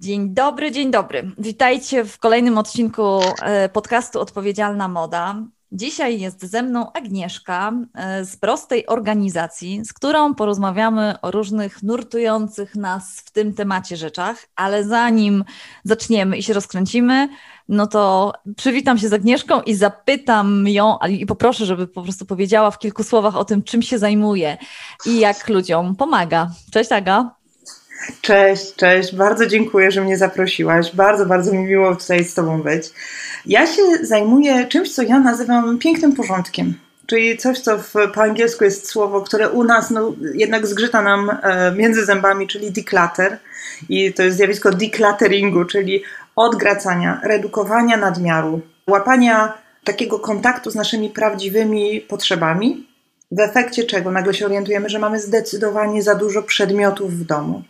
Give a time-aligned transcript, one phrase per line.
[0.00, 1.30] Dzień dobry, dzień dobry.
[1.38, 3.02] Witajcie w kolejnym odcinku
[3.42, 5.42] e, podcastu Odpowiedzialna Moda.
[5.72, 12.74] Dzisiaj jest ze mną Agnieszka e, z prostej organizacji, z którą porozmawiamy o różnych nurtujących
[12.74, 15.44] nas w tym temacie rzeczach, ale zanim
[15.84, 17.28] zaczniemy i się rozkręcimy,
[17.68, 22.70] no to przywitam się z Agnieszką i zapytam ją i poproszę, żeby po prostu powiedziała
[22.70, 24.56] w kilku słowach o tym, czym się zajmuje
[25.06, 26.50] i jak ludziom pomaga.
[26.72, 27.36] Cześć Aga.
[28.20, 29.14] Cześć, cześć.
[29.14, 30.94] Bardzo dziękuję, że mnie zaprosiłaś.
[30.94, 32.90] Bardzo, bardzo mi miło tutaj z Tobą być.
[33.46, 36.74] Ja się zajmuję czymś, co ja nazywam pięknym porządkiem.
[37.06, 41.30] Czyli coś, co w, po angielsku jest słowo, które u nas no, jednak zgrzyta nam
[41.42, 43.38] e, między zębami, czyli declutter.
[43.88, 46.02] I to jest zjawisko declutteringu, czyli
[46.36, 49.52] odgracania, redukowania nadmiaru, łapania
[49.84, 52.86] takiego kontaktu z naszymi prawdziwymi potrzebami,
[53.30, 57.62] w efekcie czego nagle się orientujemy, że mamy zdecydowanie za dużo przedmiotów w domu.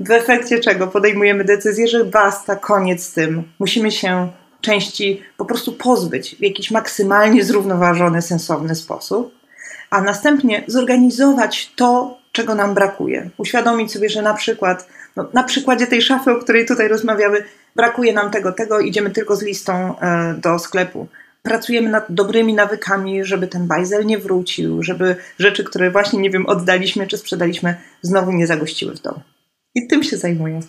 [0.00, 3.42] W efekcie czego podejmujemy decyzję, że basta, koniec z tym.
[3.58, 4.28] Musimy się
[4.60, 9.34] części po prostu pozbyć w jakiś maksymalnie zrównoważony, sensowny sposób,
[9.90, 13.30] a następnie zorganizować to, czego nam brakuje.
[13.36, 17.44] Uświadomić sobie, że na przykład, no, na przykładzie tej szafy, o której tutaj rozmawiamy,
[17.76, 21.06] brakuje nam tego, tego, idziemy tylko z listą e, do sklepu.
[21.42, 26.46] Pracujemy nad dobrymi nawykami, żeby ten bajzel nie wrócił, żeby rzeczy, które właśnie, nie wiem,
[26.46, 29.20] oddaliśmy czy sprzedaliśmy, znowu nie zagościły w domu.
[29.74, 30.60] I tym się zajmuję.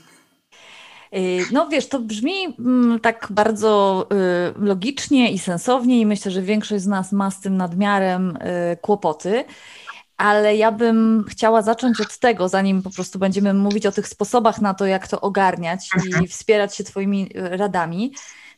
[1.15, 4.05] Y, no wiesz, to brzmi mm, tak bardzo
[4.57, 8.77] y, logicznie i sensownie i myślę, że większość z nas ma z tym nadmiarem y,
[8.77, 9.43] kłopoty.
[10.17, 14.61] Ale ja bym chciała zacząć od tego, zanim po prostu będziemy mówić o tych sposobach
[14.61, 16.27] na to, jak to ogarniać i mhm.
[16.27, 18.13] wspierać się Twoimi radami,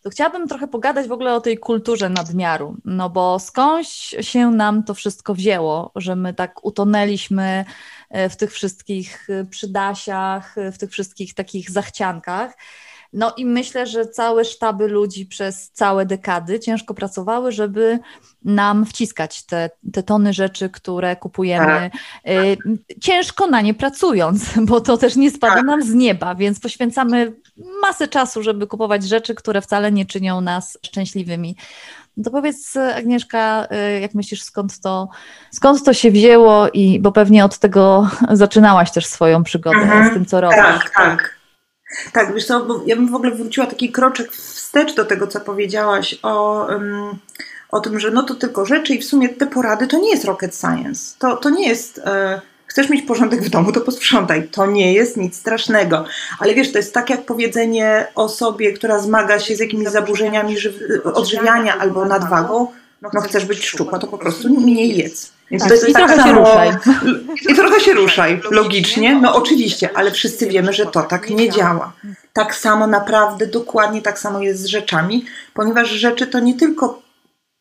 [0.05, 2.77] to chciałabym trochę pogadać w ogóle o tej kulturze nadmiaru.
[2.85, 7.65] No bo skądś się nam to wszystko wzięło, że my tak utonęliśmy
[8.29, 12.53] w tych wszystkich e, przydasiach, e, w tych wszystkich takich zachciankach.
[13.13, 17.99] No i myślę, że całe sztaby ludzi przez całe dekady ciężko pracowały, żeby
[18.45, 22.01] nam wciskać te, te tony rzeczy, które kupujemy, tak.
[23.01, 25.65] ciężko na nie pracując, bo to też nie spada tak.
[25.65, 27.33] nam z nieba, więc poświęcamy
[27.81, 31.55] masę czasu, żeby kupować rzeczy, które wcale nie czynią nas szczęśliwymi.
[32.17, 33.67] No to powiedz, Agnieszka,
[33.97, 35.09] y, jak myślisz, skąd to,
[35.51, 40.13] skąd to się wzięło i bo pewnie od tego zaczynałaś też swoją przygodę mhm, z
[40.13, 40.57] tym, co robisz.
[40.57, 41.35] Tak, tak.
[42.13, 45.39] Tak, wiesz co, bo ja bym w ogóle wróciła taki kroczek wstecz do tego, co
[45.39, 47.19] powiedziałaś o, um,
[47.71, 50.25] o tym, że no to tylko rzeczy i w sumie te porady to nie jest
[50.25, 51.15] rocket science.
[51.19, 51.97] To, to nie jest...
[51.97, 52.41] E,
[52.75, 54.47] Chcesz mieć porządek w domu, to posprzątaj.
[54.47, 56.05] To nie jest nic strasznego.
[56.39, 60.55] Ale wiesz, to jest tak jak powiedzenie osobie, która zmaga się z jakimiś zaburzeniami
[61.03, 62.67] odżywiania albo nadwagą,
[63.13, 65.31] no chcesz być szczupła, to po prostu mniej jedz.
[65.51, 66.71] Więc tak, to jest I trochę samo, się ruszaj.
[67.49, 71.93] I trochę się ruszaj, logicznie, no oczywiście, ale wszyscy wiemy, że to tak nie działa.
[72.33, 77.04] Tak samo naprawdę, dokładnie tak samo jest z rzeczami, ponieważ rzeczy to nie tylko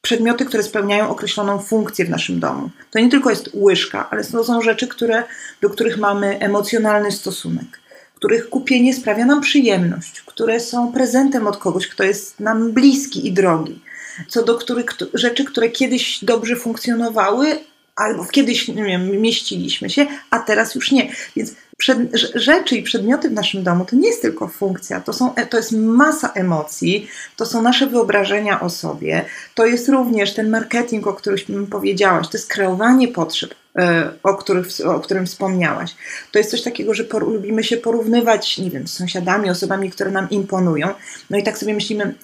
[0.05, 2.71] przedmioty, które spełniają określoną funkcję w naszym domu.
[2.91, 5.23] To nie tylko jest łyżka, ale to są rzeczy, które,
[5.61, 7.81] do których mamy emocjonalny stosunek,
[8.15, 13.33] których kupienie sprawia nam przyjemność, które są prezentem od kogoś, kto jest nam bliski i
[13.33, 13.81] drogi.
[14.29, 17.59] Co do których rzeczy, które kiedyś dobrze funkcjonowały,
[17.97, 21.13] albo kiedyś nie wiem, mieściliśmy się, a teraz już nie.
[21.37, 21.99] Więc przed,
[22.35, 25.73] rzeczy i przedmioty w naszym domu to nie jest tylko funkcja, to, są, to jest
[25.73, 29.25] masa emocji, to są nasze wyobrażenia o sobie,
[29.55, 34.67] to jest również ten marketing, o którym powiedziałaś, to jest kreowanie potrzeb, e, o, których,
[34.87, 35.95] o którym wspomniałaś.
[36.33, 40.31] To jest coś takiego, że lubimy się porównywać, nie wiem, z sąsiadami, osobami, które nam
[40.31, 40.89] imponują.
[41.31, 42.15] No i tak sobie myślimy,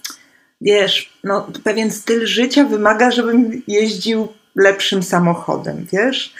[0.60, 6.34] wiesz, no, pewien styl życia wymaga, żebym jeździł lepszym samochodem, wiesz?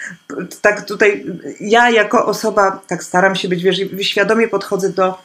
[0.61, 1.25] Tak tutaj
[1.59, 5.17] ja jako osoba tak staram się być, wiesz, świadomie podchodzę do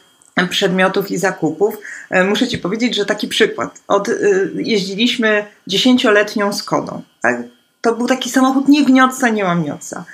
[0.49, 1.77] przedmiotów i zakupów.
[2.09, 3.81] E, muszę Ci powiedzieć, że taki przykład.
[3.87, 7.01] Od, y, jeździliśmy dziesięcioletnią Skodą.
[7.21, 7.37] Tak?
[7.81, 10.05] To był taki samochód nie gniotca, nie łamioca.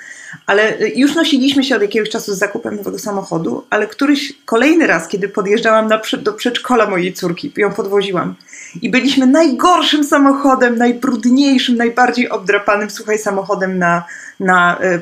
[0.46, 5.08] Ale już nosiliśmy się od jakiegoś czasu z zakupem nowego samochodu, ale któryś kolejny raz,
[5.08, 8.34] kiedy podjeżdżałam na, do przedszkola mojej córki, ją podwoziłam
[8.82, 14.04] i byliśmy najgorszym samochodem, najbrudniejszym, najbardziej obdrapanym, słuchaj, samochodem na,
[14.40, 15.00] na y,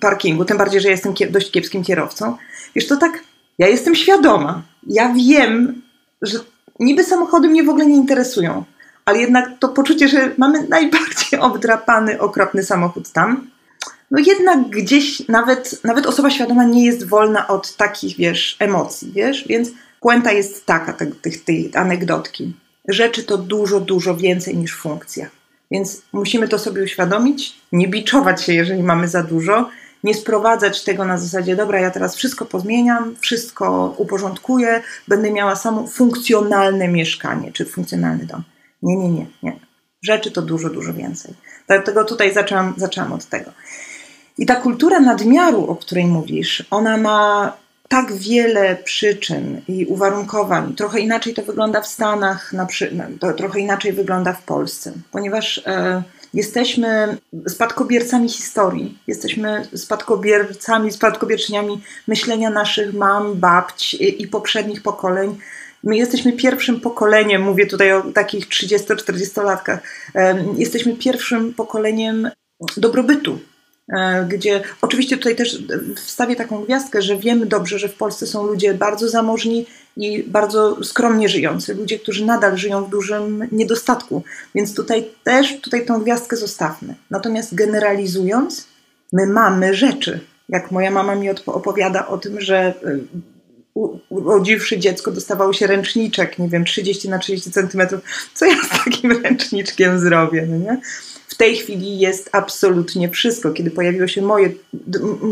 [0.00, 0.44] parkingu.
[0.44, 2.36] Tym bardziej, że jestem dość kiepskim kierowcą.
[2.74, 3.24] Wiesz, to tak,
[3.58, 4.62] ja jestem świadoma.
[4.86, 5.82] Ja wiem,
[6.22, 6.38] że
[6.78, 8.64] niby samochody mnie w ogóle nie interesują,
[9.04, 13.46] ale jednak to poczucie, że mamy najbardziej obdrapany, okropny samochód tam,
[14.10, 19.48] no jednak gdzieś nawet, nawet osoba świadoma nie jest wolna od takich, wiesz, emocji, wiesz,
[19.48, 19.70] więc
[20.00, 22.54] puenta jest taka, tej, tej, tej anegdotki
[22.88, 25.26] rzeczy to dużo, dużo więcej niż funkcja.
[25.70, 29.70] Więc musimy to sobie uświadomić, nie biczować się, jeżeli mamy za dużo
[30.04, 35.86] Nie sprowadzać tego na zasadzie, dobra, ja teraz wszystko pozmieniam, wszystko uporządkuję, będę miała samo
[35.86, 38.42] funkcjonalne mieszkanie czy funkcjonalny dom.
[38.82, 39.60] Nie, nie, nie, nie.
[40.02, 41.34] Rzeczy to dużo, dużo więcej.
[41.66, 43.50] Dlatego tutaj zaczęłam, zaczęłam od tego.
[44.40, 47.52] I ta kultura nadmiaru, o której mówisz, ona ma
[47.88, 50.74] tak wiele przyczyn i uwarunkowań.
[50.74, 52.52] Trochę inaczej to wygląda w Stanach,
[53.20, 56.02] to trochę inaczej wygląda w Polsce, ponieważ e,
[56.34, 57.16] jesteśmy
[57.48, 65.38] spadkobiercami historii, jesteśmy spadkobiercami, spadkobierczyniami myślenia naszych mam, babć i, i poprzednich pokoleń.
[65.84, 69.78] My jesteśmy pierwszym pokoleniem, mówię tutaj o takich 30-40-latkach,
[70.14, 72.30] e, jesteśmy pierwszym pokoleniem
[72.76, 73.38] dobrobytu
[74.28, 75.62] gdzie oczywiście tutaj też
[75.96, 79.66] wstawię taką gwiazdkę, że wiemy dobrze, że w Polsce są ludzie bardzo zamożni
[79.96, 84.22] i bardzo skromnie żyjący, ludzie, którzy nadal żyją w dużym niedostatku,
[84.54, 86.94] więc tutaj też tutaj tą gwiazdkę zostawmy.
[87.10, 88.66] Natomiast generalizując,
[89.12, 90.20] my mamy rzeczy.
[90.48, 92.98] Jak moja mama mi opowiada o tym, że e,
[94.08, 98.00] urodziwszy dziecko dostawało się ręczniczek, nie wiem, 30 na 30 centymetrów.
[98.34, 100.80] Co ja z takim ręczniczkiem zrobię, no nie?
[101.40, 103.50] Tej chwili jest absolutnie wszystko.
[103.50, 104.50] Kiedy pojawiło się moje,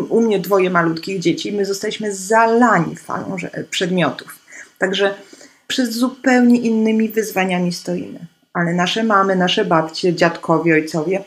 [0.09, 3.37] u mnie dwoje malutkich dzieci, my zostaliśmy zalani falą
[3.71, 4.39] przedmiotów.
[4.79, 5.15] Także
[5.67, 8.19] przed zupełnie innymi wyzwaniami stoimy.
[8.53, 11.25] Ale nasze mamy, nasze babcie, dziadkowie, ojcowie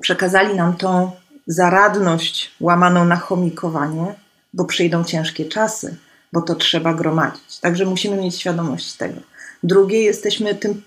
[0.00, 1.10] przekazali nam tą
[1.46, 4.14] zaradność łamaną na chomikowanie,
[4.54, 5.96] bo przyjdą ciężkie czasy,
[6.32, 7.58] bo to trzeba gromadzić.
[7.60, 9.20] Także musimy mieć świadomość tego.
[9.62, 10.82] Drugie, jesteśmy tym,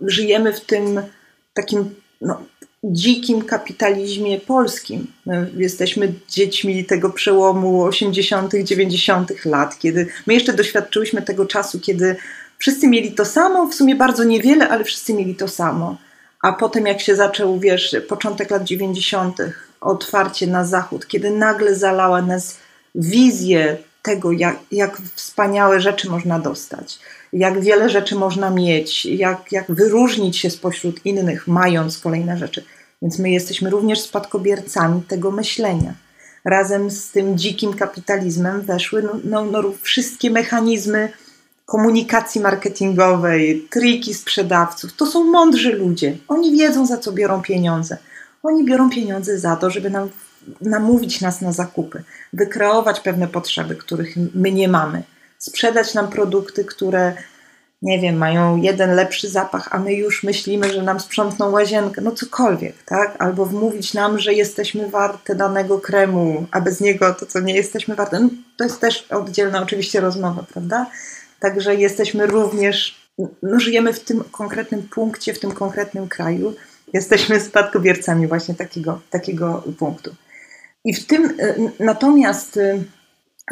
[0.00, 1.00] żyjemy w tym
[1.54, 2.42] takim no,
[2.92, 5.06] dzikim kapitalizmie polskim.
[5.26, 9.44] My jesteśmy dziećmi tego przełomu 80., 90.
[9.44, 12.16] lat, kiedy my jeszcze doświadczyłyśmy tego czasu, kiedy
[12.58, 15.96] wszyscy mieli to samo, w sumie bardzo niewiele, ale wszyscy mieli to samo.
[16.42, 19.38] A potem, jak się zaczął, wiesz, początek lat 90.,
[19.80, 22.58] otwarcie na zachód, kiedy nagle zalała nas
[22.94, 26.98] wizję tego, jak, jak wspaniałe rzeczy można dostać,
[27.32, 32.64] jak wiele rzeczy można mieć, jak, jak wyróżnić się spośród innych, mając kolejne rzeczy.
[33.02, 35.94] Więc my jesteśmy również spadkobiercami tego myślenia.
[36.44, 41.12] Razem z tym dzikim kapitalizmem weszły no, no, no, wszystkie mechanizmy
[41.66, 44.96] komunikacji marketingowej, triki sprzedawców.
[44.96, 46.16] To są mądrzy ludzie.
[46.28, 47.98] Oni wiedzą, za co biorą pieniądze.
[48.42, 50.10] Oni biorą pieniądze za to, żeby nam
[50.60, 52.02] namówić nas na zakupy,
[52.32, 55.02] wykreować pewne potrzeby, których my nie mamy,
[55.38, 57.14] sprzedać nam produkty, które
[57.82, 62.12] nie wiem, mają jeden lepszy zapach, a my już myślimy, że nam sprzątną łazienkę, no
[62.12, 63.16] cokolwiek, tak?
[63.18, 67.94] Albo wmówić nam, że jesteśmy warte danego kremu, a bez niego to, co nie jesteśmy
[67.94, 68.20] warte.
[68.20, 70.90] No, to jest też oddzielna oczywiście rozmowa, prawda?
[71.40, 73.08] Także jesteśmy również,
[73.42, 76.54] no, żyjemy w tym konkretnym punkcie, w tym konkretnym kraju.
[76.92, 80.14] Jesteśmy spadkobiercami właśnie takiego, takiego punktu.
[80.84, 82.84] I w tym y, natomiast y,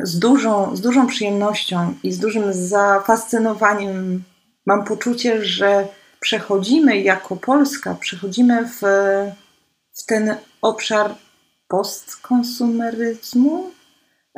[0.02, 4.24] z dużą, z dużą przyjemnością i z dużym zafascynowaniem
[4.66, 5.88] mam poczucie, że
[6.20, 8.80] przechodzimy jako Polska, przechodzimy w,
[9.92, 11.14] w ten obszar
[11.68, 13.70] postkonsumeryzmu,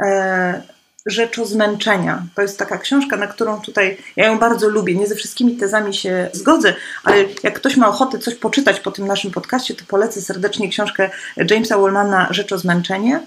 [0.04, 0.62] e,
[1.06, 2.26] rzeczozmęczenia.
[2.34, 5.94] To jest taka książka, na którą tutaj, ja ją bardzo lubię, nie ze wszystkimi tezami
[5.94, 6.74] się zgodzę,
[7.04, 11.10] ale jak ktoś ma ochotę coś poczytać po tym naszym podcaście, to polecę serdecznie książkę
[11.50, 13.20] Jamesa Wallmana Rzeczozmęczenie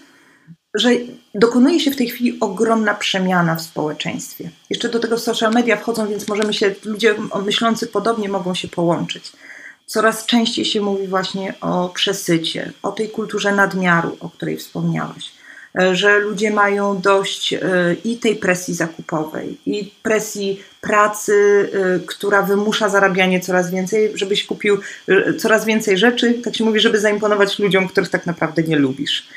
[0.74, 0.90] że
[1.36, 4.50] dokonuje się w tej chwili ogromna przemiana w społeczeństwie.
[4.70, 9.32] Jeszcze do tego social media wchodzą, więc możemy się, ludzie myślący podobnie mogą się połączyć.
[9.86, 15.32] Coraz częściej się mówi właśnie o przesycie, o tej kulturze nadmiaru, o której wspomniałaś,
[15.80, 17.60] e, że ludzie mają dość e,
[18.04, 24.78] i tej presji zakupowej, i presji pracy, e, która wymusza zarabianie coraz więcej, żebyś kupił
[25.40, 29.28] coraz więcej rzeczy, tak się mówi, żeby zaimponować ludziom, których tak naprawdę nie lubisz.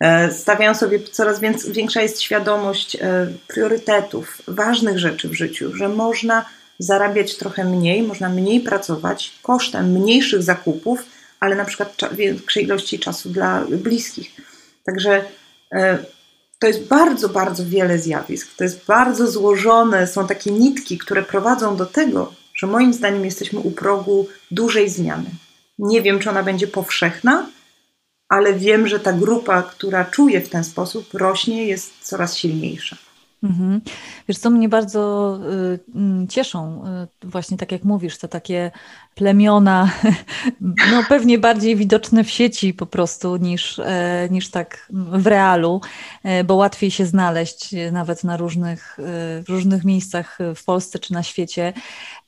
[0.00, 6.46] E, stawiają sobie coraz większa jest świadomość e, priorytetów, ważnych rzeczy w życiu, że można
[6.78, 11.04] zarabiać trochę mniej, można mniej pracować kosztem mniejszych zakupów,
[11.40, 14.30] ale na przykład większej ilości czasu dla bliskich.
[14.84, 15.24] Także
[15.72, 15.98] e,
[16.58, 18.56] to jest bardzo, bardzo wiele zjawisk.
[18.56, 23.58] To jest bardzo złożone, są takie nitki, które prowadzą do tego, że moim zdaniem jesteśmy
[23.58, 25.30] u progu dużej zmiany.
[25.78, 27.46] Nie wiem, czy ona będzie powszechna,
[28.28, 32.96] ale wiem, że ta grupa, która czuje w ten sposób, rośnie, jest coraz silniejsza.
[33.42, 33.80] Mhm.
[34.28, 36.84] Wiesz, co mnie bardzo y, mm, cieszą,
[37.24, 38.70] y, właśnie tak jak mówisz, te takie
[39.16, 39.90] plemiona,
[40.92, 45.80] no pewnie bardziej widoczne w sieci po prostu niż, e, niż tak w realu,
[46.22, 51.22] e, bo łatwiej się znaleźć nawet na różnych, e, różnych miejscach w Polsce czy na
[51.22, 51.72] świecie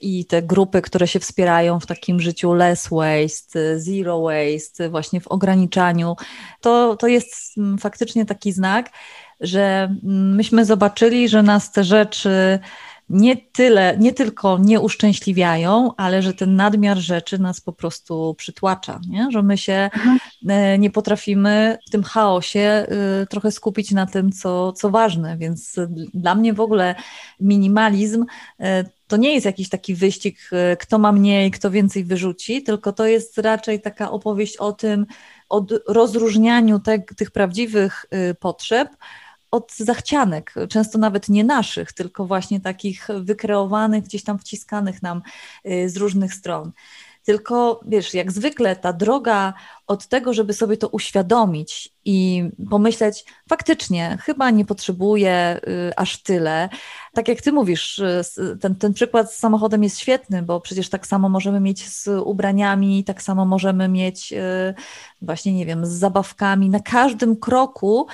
[0.00, 5.26] i te grupy, które się wspierają w takim życiu less waste, zero waste, właśnie w
[5.26, 6.16] ograniczaniu,
[6.60, 8.90] to, to jest mm, faktycznie taki znak,
[9.40, 12.58] że myśmy zobaczyli, że nas te rzeczy
[13.08, 19.00] nie tyle, nie tylko nie uszczęśliwiają, ale że ten nadmiar rzeczy nas po prostu przytłacza,
[19.08, 19.30] nie?
[19.30, 20.18] że my się mhm.
[20.48, 22.86] E, nie potrafimy w tym chaosie
[23.22, 25.76] y, trochę skupić na tym, co, co ważne, więc
[26.14, 26.94] dla mnie w ogóle
[27.40, 28.24] minimalizm
[28.60, 32.92] e, to nie jest jakiś taki wyścig, e, kto ma mniej, kto więcej wyrzuci, tylko
[32.92, 35.06] to jest raczej taka opowieść o tym,
[35.48, 38.88] o rozróżnianiu te, tych prawdziwych y, potrzeb,
[39.50, 45.22] od zachcianek, często nawet nie naszych, tylko właśnie takich wykreowanych, gdzieś tam wciskanych nam
[45.66, 46.72] y, z różnych stron.
[47.24, 49.54] Tylko wiesz, jak zwykle ta droga
[49.88, 56.68] od tego, żeby sobie to uświadomić i pomyśleć, faktycznie, chyba nie potrzebuję y, aż tyle.
[57.14, 58.22] Tak jak ty mówisz, y,
[58.60, 63.04] ten, ten przykład z samochodem jest świetny, bo przecież tak samo możemy mieć z ubraniami,
[63.04, 64.74] tak samo możemy mieć y,
[65.22, 66.70] właśnie, nie wiem, z zabawkami.
[66.70, 68.06] Na każdym kroku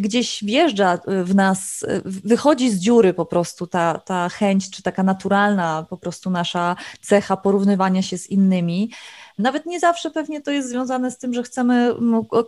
[0.00, 5.86] gdzieś wjeżdża w nas, wychodzi z dziury po prostu ta, ta chęć, czy taka naturalna
[5.90, 8.90] po prostu nasza cecha porównywania się z innymi.
[9.38, 11.94] Nawet nie zawsze pewnie to jest związane z tym, że chcemy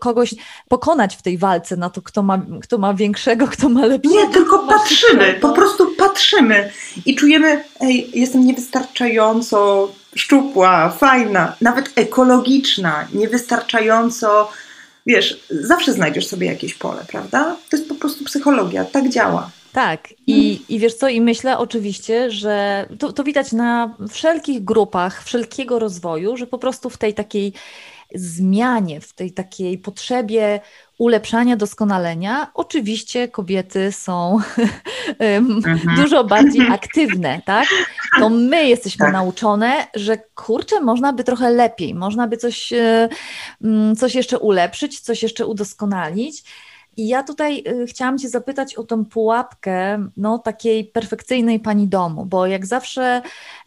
[0.00, 0.34] kogoś
[0.68, 4.14] pokonać w tej walce na to, kto ma, kto ma większego, kto ma lepszego.
[4.14, 6.70] Nie, tylko patrzymy, po prostu patrzymy
[7.06, 14.50] i czujemy, ej, jestem niewystarczająco szczupła, fajna, nawet ekologiczna, niewystarczająco,
[15.06, 17.56] wiesz, zawsze znajdziesz sobie jakieś pole, prawda?
[17.70, 19.50] To jest po prostu psychologia, tak działa.
[19.78, 25.24] Tak, i, i wiesz co, i myślę oczywiście, że to, to widać na wszelkich grupach,
[25.24, 27.52] wszelkiego rozwoju, że po prostu w tej takiej
[28.14, 30.60] zmianie, w tej takiej potrzebie
[30.98, 34.38] ulepszania, doskonalenia, oczywiście kobiety są
[35.18, 35.96] mhm.
[35.96, 37.68] dużo bardziej aktywne, tak?
[38.18, 39.12] To my jesteśmy tak.
[39.12, 43.08] nauczone, że kurczę, można by trochę lepiej, można by coś, e,
[43.64, 46.44] mm, coś jeszcze ulepszyć, coś jeszcze udoskonalić.
[46.98, 52.26] I ja tutaj y, chciałam Cię zapytać o tą pułapkę no, takiej perfekcyjnej pani domu,
[52.26, 53.22] bo jak zawsze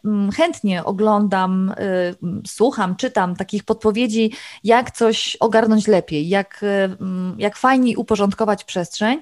[0.05, 4.31] mm, chętnie oglądam, y, mm, słucham, czytam takich podpowiedzi,
[4.63, 9.21] jak coś ogarnąć lepiej, jak, y, mm, jak fajniej uporządkować przestrzeń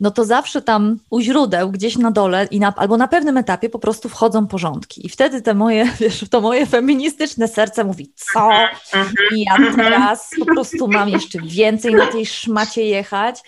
[0.00, 3.68] no to zawsze tam u źródeł, gdzieś na dole i na, albo na pewnym etapie
[3.68, 5.06] po prostu wchodzą porządki.
[5.06, 8.50] I wtedy te moje, wiesz, to moje feministyczne serce mówi, co?
[9.34, 13.42] I ja teraz po prostu mam jeszcze więcej na tej szmacie jechać.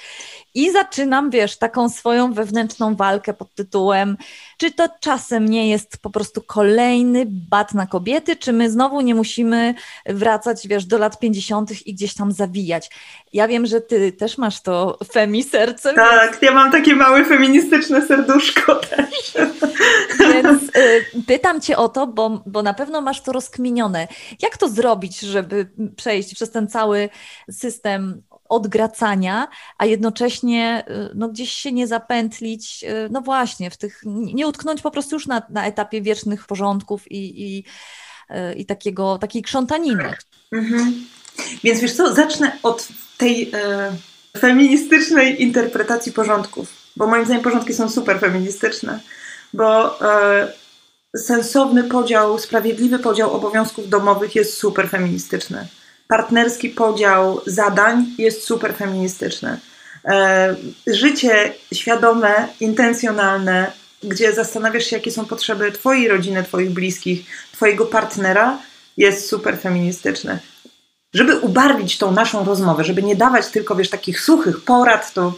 [0.59, 4.17] I zaczynam, wiesz, taką swoją wewnętrzną walkę pod tytułem,
[4.57, 9.15] czy to czasem nie jest po prostu kolejny bat na kobiety, czy my znowu nie
[9.15, 9.75] musimy
[10.07, 11.87] wracać, wiesz, do lat 50.
[11.87, 12.91] i gdzieś tam zawijać.
[13.33, 15.95] Ja wiem, że ty też masz to femi serce.
[15.95, 16.43] Tak, więc...
[16.43, 19.35] ja mam takie małe feministyczne serduszko też.
[20.19, 24.09] Więc y, pytam cię o to, bo, bo na pewno masz to rozkminione.
[24.43, 27.09] Jak to zrobić, żeby przejść przez ten cały
[27.51, 34.01] system odgracania, a jednocześnie y, no, gdzieś się nie zapętlić, y, no właśnie, w tych,
[34.07, 37.65] nie utknąć po prostu już na, na etapie wiecznych porządków i, i,
[38.31, 40.15] y, i takiego, takiej krzątaniny.
[40.53, 41.07] Mhm.
[41.65, 43.93] Więc wiesz co, zacznę od tej e,
[44.39, 49.01] feministycznej interpretacji porządków, bo moim zdaniem porządki są super feministyczne,
[49.53, 50.53] bo e,
[51.17, 55.69] sensowny podział, sprawiedliwy podział obowiązków domowych jest super feministyczny
[56.09, 59.59] partnerski podział zadań jest super feministyczny.
[60.05, 63.73] E, życie świadome, intencjonalne,
[64.03, 68.59] gdzie zastanawiasz się, jakie są potrzeby Twojej rodziny, Twoich bliskich, Twojego partnera,
[68.97, 70.39] jest super feministyczne
[71.15, 75.33] żeby ubarwić tą naszą rozmowę, żeby nie dawać tylko, wiesz, takich suchych porad, to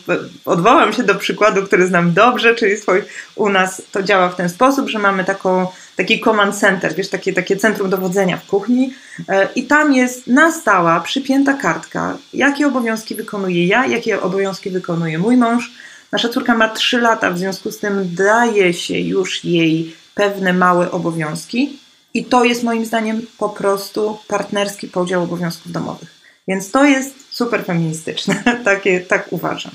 [0.44, 3.02] odwołam się do przykładu, który znam dobrze, czyli swój,
[3.34, 7.32] u nas to działa w ten sposób, że mamy taką, taki command center, wiesz, takie,
[7.32, 8.94] takie centrum dowodzenia w kuchni
[9.28, 15.18] e, i tam jest na stała przypięta kartka, jakie obowiązki wykonuję ja, jakie obowiązki wykonuje
[15.18, 15.70] mój mąż.
[16.12, 20.90] Nasza córka ma 3 lata, w związku z tym daje się już jej pewne małe
[20.90, 21.78] obowiązki,
[22.14, 26.20] i to jest moim zdaniem po prostu partnerski podział obowiązków domowych.
[26.48, 29.72] Więc to jest super feministyczne, Takie, tak uważam.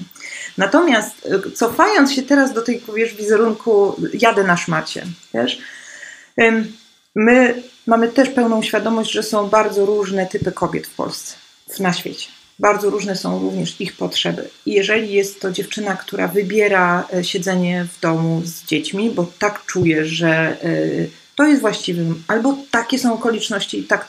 [0.57, 5.61] Natomiast y, cofając się teraz do tej wiesz, wizerunku, jadę na szmacie, wiesz,
[7.15, 11.35] my mamy też pełną świadomość, że są bardzo różne typy kobiet w Polsce,
[11.79, 12.27] na świecie.
[12.59, 14.49] bardzo różne są również ich potrzeby.
[14.65, 19.65] I jeżeli jest to dziewczyna, która wybiera e, siedzenie w domu z dziećmi, bo tak
[19.65, 20.57] czuje, że e,
[21.35, 24.07] to jest właściwym, albo takie są okoliczności i tak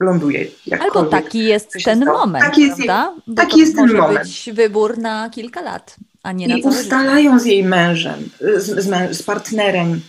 [0.00, 0.46] ląduje.
[0.80, 3.14] Albo taki jest ten moment, taki jest, prawda?
[3.26, 4.26] Bo taki jest ten moment.
[4.26, 7.42] być wybór na kilka lat, a nie na I ustalają życie.
[7.42, 10.00] z jej mężem, z, z, z partnerem,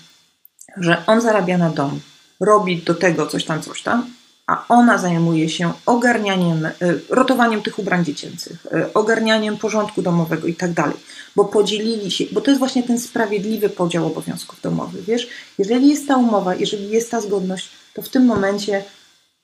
[0.77, 1.99] że on zarabia na dom,
[2.39, 4.11] robi do tego coś tam, coś tam,
[4.47, 6.73] a ona zajmuje się ogarnianiem, e,
[7.09, 10.97] rotowaniem tych ubrań dziecięcych, e, ogarnianiem porządku domowego i tak dalej,
[11.35, 15.27] bo podzielili się, bo to jest właśnie ten sprawiedliwy podział obowiązków domowych, wiesz,
[15.57, 18.83] jeżeli jest ta umowa, jeżeli jest ta zgodność, to w tym momencie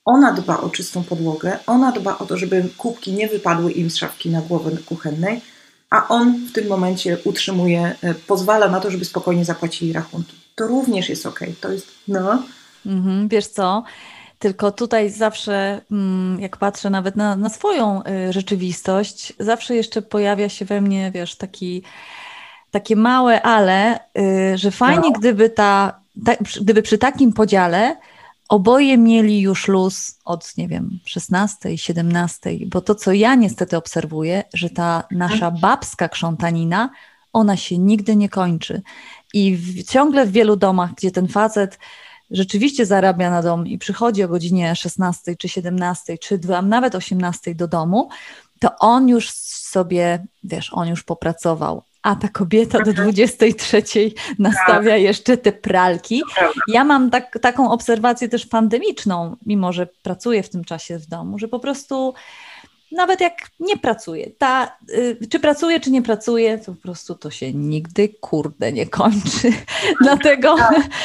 [0.06, 3.96] ona dba o czystą podłogę, ona dba o to, żeby kubki nie wypadły im z
[3.96, 5.42] szafki na głowę kuchennej,
[5.90, 10.36] a on w tym momencie utrzymuje, e, pozwala na to, żeby spokojnie zapłacili rachunki.
[10.56, 11.40] To również jest ok.
[11.62, 12.44] To jest, no.
[12.86, 13.84] Mhm, wiesz co?
[14.44, 20.50] Tylko tutaj zawsze, mm, jak patrzę nawet na, na swoją y, rzeczywistość, zawsze jeszcze pojawia
[20.50, 21.84] się we mnie, wiesz, taki,
[22.72, 25.20] takie małe ale, y, że fajnie, no.
[25.20, 27.98] gdyby ta, ta, gdyby przy takim podziale
[28.50, 34.44] oboje mieli już luz od, nie wiem, 16, 17, bo to, co ja niestety obserwuję,
[34.54, 36.90] że ta nasza babska krzątanina,
[37.34, 38.82] ona się nigdy nie kończy.
[39.34, 41.80] I w, ciągle w wielu domach, gdzie ten facet
[42.32, 47.68] rzeczywiście zarabia na dom i przychodzi o godzinie 16 czy 17, czy nawet 18 do
[47.68, 48.10] domu,
[48.60, 54.12] to on już sobie, wiesz, on już popracował, a ta kobieta do 23 mhm.
[54.40, 55.02] nastawia tak.
[55.02, 56.24] jeszcze te pralki.
[56.68, 61.40] Ja mam tak, taką obserwację też pandemiczną, mimo że pracuję w tym czasie w domu,
[61.40, 62.14] że po prostu
[62.94, 67.32] nawet jak nie pracuje, ta, y, czy pracuje, czy nie pracuje, to po prostu to
[67.32, 69.54] się nigdy, kurde, nie kończy.
[70.04, 70.56] Dlatego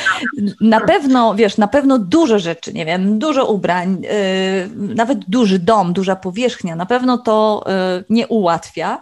[0.60, 5.92] na pewno, wiesz, na pewno duże rzeczy, nie wiem, dużo ubrań, y, nawet duży dom,
[5.92, 7.64] duża powierzchnia, na pewno to
[8.00, 9.00] y, nie ułatwia.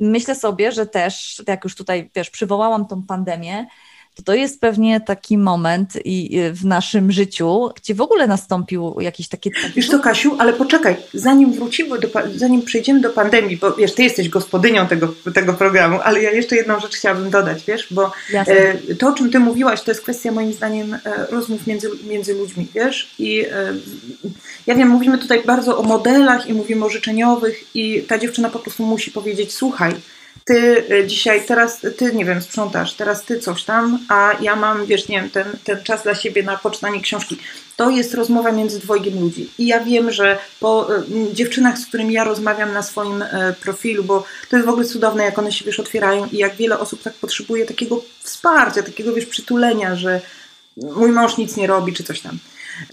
[0.00, 3.66] Myślę sobie, że też, jak już tutaj, wiesz, przywołałam tą pandemię,
[4.14, 9.28] to to jest pewnie taki moment i w naszym życiu, gdzie w ogóle nastąpił jakiś
[9.28, 9.50] taki...
[9.76, 14.02] Wiesz co, Kasiu, ale poczekaj, zanim wrócimy, do, zanim przejdziemy do pandemii, bo wiesz, ty
[14.02, 18.94] jesteś gospodynią tego, tego programu, ale ja jeszcze jedną rzecz chciałabym dodać, wiesz, bo e,
[18.94, 22.66] to, o czym ty mówiłaś, to jest kwestia moim zdaniem e, rozmów między, między ludźmi,
[22.74, 23.74] wiesz, i e,
[24.66, 28.58] ja wiem, mówimy tutaj bardzo o modelach i mówimy o życzeniowych i ta dziewczyna po
[28.58, 29.94] prostu musi powiedzieć, słuchaj,
[30.44, 34.86] ty e, dzisiaj, teraz ty, nie wiem, sprzątasz, teraz ty coś tam, a ja mam,
[34.86, 37.38] wiesz, nie wiem, ten, ten czas dla siebie na poczytanie książki.
[37.76, 39.50] To jest rozmowa między dwojgiem ludzi.
[39.58, 44.04] I ja wiem, że po e, dziewczynach, z którymi ja rozmawiam na swoim e, profilu,
[44.04, 47.02] bo to jest w ogóle cudowne, jak one się, wiesz, otwierają i jak wiele osób
[47.02, 50.20] tak potrzebuje takiego wsparcia, takiego, wiesz, przytulenia, że
[50.76, 52.38] mój mąż nic nie robi, czy coś tam.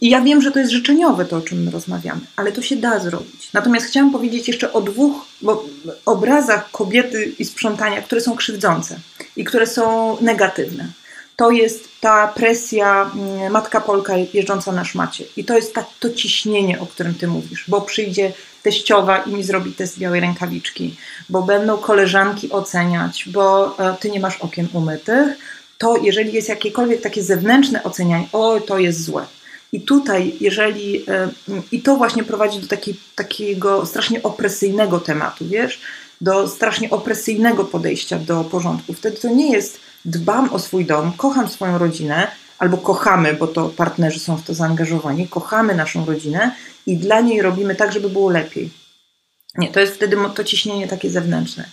[0.02, 2.76] I ja wiem, że to jest życzeniowe to, o czym my rozmawiamy, ale to się
[2.76, 3.54] da zrobić.
[3.54, 5.66] Natomiast chciałam powiedzieć jeszcze o dwóch bo,
[6.06, 9.00] obrazach kobiety i sprzątania, które są krzywdzące
[9.36, 10.88] i które są negatywne.
[11.36, 15.24] To jest ta presja mm, matka Polka jeżdżąca na szmacie.
[15.38, 19.44] I to jest ta, to ciśnienie, o którym ty mówisz, bo przyjdzie teściowa i mi
[19.44, 20.96] zrobi test białej rękawiczki,
[21.30, 25.38] bo będą koleżanki oceniać, bo e, ty nie masz okien umytych,
[25.78, 29.26] to jeżeli jest jakiekolwiek takie zewnętrzne ocenianie, o to jest złe,
[29.72, 31.30] i tutaj, jeżeli, e,
[31.72, 35.82] i to właśnie prowadzi do taki, takiego strasznie opresyjnego tematu, wiesz,
[36.22, 38.94] do strasznie opresyjnego podejścia do porządku.
[38.94, 42.28] Wtedy to nie jest dbam o swój dom, kocham swoją rodzinę,
[42.60, 46.56] albo kochamy, bo to partnerzy są w to zaangażowani, kochamy naszą rodzinę
[46.86, 48.70] i dla niej robimy tak, żeby było lepiej.
[49.58, 51.66] Nie, to jest wtedy to ciśnienie takie zewnętrzne.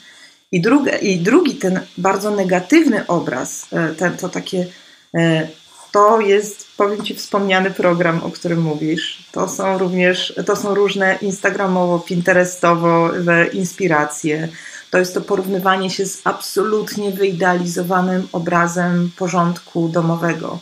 [0.53, 4.67] I, drugie, i drugi, ten bardzo negatywny obraz, e, ten, to takie
[5.15, 5.49] e,
[5.93, 9.25] to jest, powiem Ci, wspomniany program, o którym mówisz.
[9.33, 13.11] To są również, to są różne instagramowo, pinterestowo
[13.53, 14.49] inspiracje.
[14.91, 20.59] To jest to porównywanie się z absolutnie wyidealizowanym obrazem porządku domowego.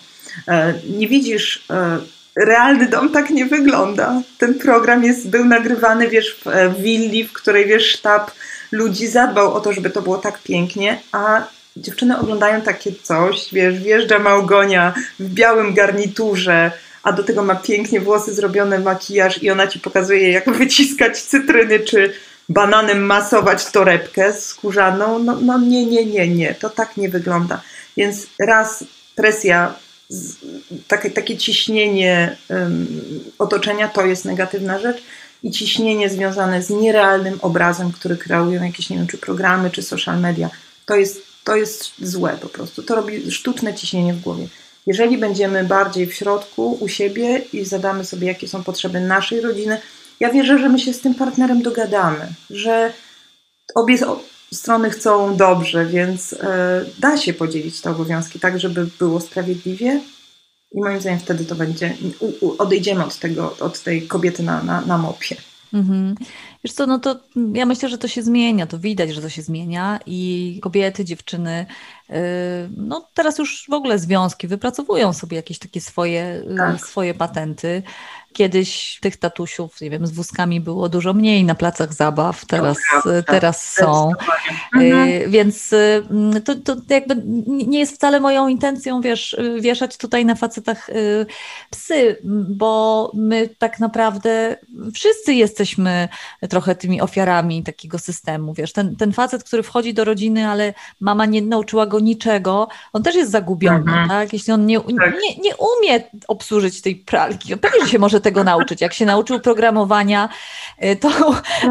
[0.48, 1.98] E, nie widzisz, e,
[2.36, 4.22] realny dom tak nie wygląda.
[4.38, 6.40] Ten program jest, był nagrywany, wiesz,
[6.76, 8.30] w willi, w której, wiesz, sztab
[8.72, 13.78] ludzi zadbał o to, żeby to było tak pięknie, a dziewczyny oglądają takie coś, wiesz,
[13.78, 19.66] wjeżdża Małgonia w białym garniturze, a do tego ma pięknie włosy zrobione, makijaż i ona
[19.66, 22.12] ci pokazuje, jak wyciskać cytryny, czy
[22.48, 25.18] bananem masować torebkę skórzaną.
[25.18, 27.62] No, no nie, nie, nie, nie, to tak nie wygląda.
[27.96, 28.84] Więc raz
[29.14, 29.74] presja,
[30.88, 32.86] takie, takie ciśnienie um,
[33.38, 35.02] otoczenia to jest negatywna rzecz
[35.42, 40.20] i ciśnienie związane z nierealnym obrazem, który kreują jakieś, nie wiem, czy programy, czy social
[40.20, 40.50] media,
[40.86, 42.82] to jest to jest złe po prostu.
[42.82, 44.48] To robi sztuczne ciśnienie w głowie.
[44.86, 49.80] Jeżeli będziemy bardziej w środku, u siebie i zadamy sobie, jakie są potrzeby naszej rodziny,
[50.20, 52.92] ja wierzę, że my się z tym partnerem dogadamy, że
[53.74, 53.98] obie
[54.52, 60.00] strony chcą dobrze, więc e, da się podzielić te obowiązki tak, żeby było sprawiedliwie.
[60.72, 61.96] I moim zdaniem wtedy to będzie,
[62.58, 65.36] odejdziemy od tego, od tej kobiety na, na, na mopie.
[65.74, 66.14] Mhm.
[66.64, 67.20] Wiesz co, no to
[67.52, 71.66] ja myślę, że to się zmienia, to widać, że to się zmienia i kobiety, dziewczyny,
[72.10, 72.14] y,
[72.76, 76.80] no teraz już w ogóle związki wypracowują sobie jakieś takie swoje, tak.
[76.80, 77.82] swoje patenty.
[78.36, 82.76] Kiedyś tych tatusiów, nie wiem, z wózkami było dużo mniej na placach zabaw, teraz,
[83.26, 84.12] teraz są.
[84.74, 85.30] Mhm.
[85.30, 86.02] Więc y,
[86.44, 87.22] to, to jakby
[87.66, 91.26] nie jest wcale moją intencją, wiesz, wieszać tutaj na facetach y,
[91.70, 92.16] psy,
[92.48, 94.56] bo my tak naprawdę
[94.94, 96.08] wszyscy jesteśmy
[96.50, 101.26] trochę tymi ofiarami takiego systemu, wiesz, ten, ten facet, który wchodzi do rodziny, ale mama
[101.26, 104.08] nie nauczyła go niczego, on też jest zagubiony, mhm.
[104.08, 104.32] tak?
[104.32, 105.14] Jeśli on nie, tak.
[105.22, 108.80] nie, nie umie obsłużyć tej pralki, pewnie, że się może tego nauczyć.
[108.80, 110.28] Jak się nauczył programowania,
[110.84, 111.10] y, to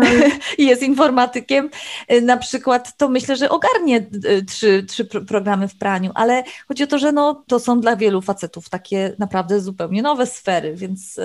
[0.57, 1.69] jest informatykiem
[2.11, 6.83] y, na przykład, to myślę, że ogarnie y, trzy, trzy programy w praniu, ale chodzi
[6.83, 11.19] o to, że no, to są dla wielu facetów takie naprawdę zupełnie nowe sfery, więc...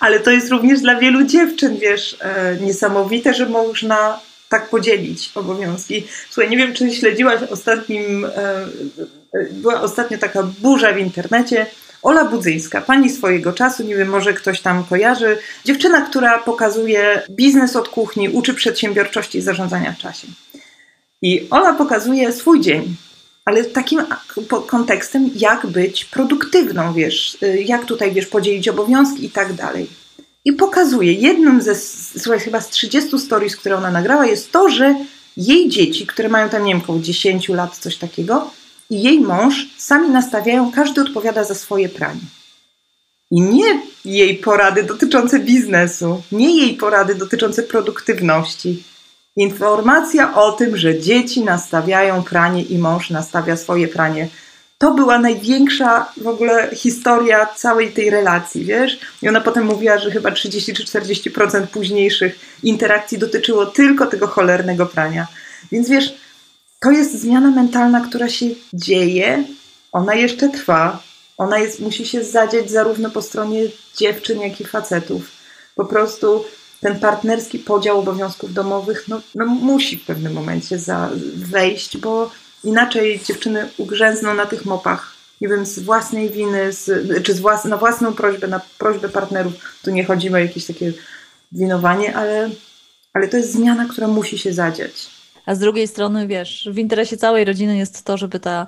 [0.00, 6.06] Ale to jest również dla wielu dziewczyn, wiesz, e, niesamowite, że można tak podzielić obowiązki.
[6.30, 11.66] Słuchaj, nie wiem, czy śledziłaś ostatnim, e, e, była ostatnio taka burza w internecie,
[12.06, 15.38] Ola Budzyńska, pani swojego czasu, nie wiem, może ktoś tam kojarzy.
[15.64, 20.26] Dziewczyna, która pokazuje biznes od kuchni, uczy przedsiębiorczości i zarządzania w czasie.
[21.22, 22.94] I Ola pokazuje swój dzień,
[23.44, 24.00] ale takim
[24.66, 29.86] kontekstem, jak być produktywną, wiesz, jak tutaj, wiesz, podzielić obowiązki i tak dalej.
[30.44, 31.74] I pokazuje, jednym ze,
[32.18, 34.94] słuchaj, chyba z 30 stories, które ona nagrała, jest to, że
[35.36, 38.50] jej dzieci, które mają tam, nie wiem, około 10 lat, coś takiego,
[38.90, 42.20] i jej mąż sami nastawiają, każdy odpowiada za swoje pranie.
[43.30, 48.84] I nie jej porady dotyczące biznesu, nie jej porady dotyczące produktywności.
[49.36, 54.28] Informacja o tym, że dzieci nastawiają pranie i mąż nastawia swoje pranie.
[54.78, 58.98] To była największa w ogóle historia całej tej relacji, wiesz?
[59.22, 64.86] I ona potem mówiła, że chyba 30 czy 40% późniejszych interakcji dotyczyło tylko tego cholernego
[64.86, 65.26] prania.
[65.72, 66.14] Więc wiesz,
[66.86, 69.44] to jest zmiana mentalna, która się dzieje,
[69.92, 71.02] ona jeszcze trwa.
[71.38, 73.62] Ona jest, musi się zadziać zarówno po stronie
[73.96, 75.30] dziewczyn, jak i facetów.
[75.74, 76.44] Po prostu
[76.80, 82.30] ten partnerski podział obowiązków domowych no, no musi w pewnym momencie za, wejść, bo
[82.64, 85.12] inaczej dziewczyny ugrzęzną na tych mopach.
[85.40, 89.52] Nie wiem, z własnej winy, z, czy z włas, na własną prośbę, na prośbę partnerów.
[89.82, 90.92] Tu nie chodzi o jakieś takie
[91.52, 92.50] winowanie, ale,
[93.12, 95.15] ale to jest zmiana, która musi się zadziać
[95.46, 98.66] a z drugiej strony, wiesz, w interesie całej rodziny jest to, żeby ta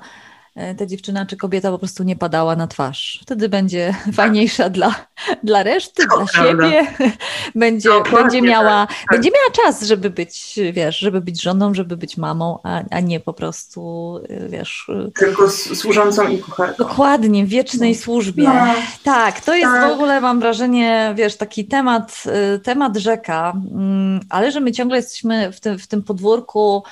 [0.78, 3.18] ta dziewczyna czy kobieta po prostu nie padała na twarz.
[3.22, 4.94] Wtedy będzie fajniejsza dla,
[5.42, 6.70] dla reszty, to dla prawda.
[6.70, 6.86] siebie.
[7.54, 8.96] będzie, będzie, miała, tak.
[9.10, 13.20] będzie miała czas, żeby być, wiesz, żeby być żoną, żeby być mamą, a, a nie
[13.20, 14.14] po prostu,
[14.48, 14.90] wiesz...
[15.14, 16.84] Tylko służącą i kucharką.
[16.84, 17.98] Dokładnie, w wiecznej no.
[17.98, 18.42] służbie.
[18.42, 18.74] No.
[19.04, 19.90] Tak, to jest tak.
[19.90, 22.22] w ogóle, mam wrażenie, wiesz, taki temat,
[22.54, 26.82] y, temat rzeka, mm, ale że my ciągle jesteśmy w tym, w tym podwórku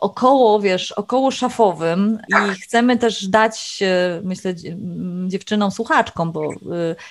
[0.00, 2.50] około, wiesz, około szafowym i tak.
[2.50, 4.54] chcemy też dać, e, myślę,
[5.26, 6.54] dziewczynom słuchaczkom, bo e,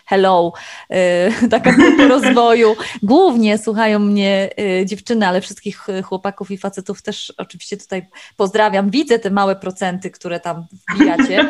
[0.06, 0.54] hello,
[0.90, 4.50] e, taka grupa rozwoju, głównie słuchają mnie
[4.86, 8.90] dziewczyny, ale wszystkich chłopaków i facetów też oczywiście tutaj pozdrawiam.
[8.90, 11.50] Widzę te małe procenty, które tam wbijacie.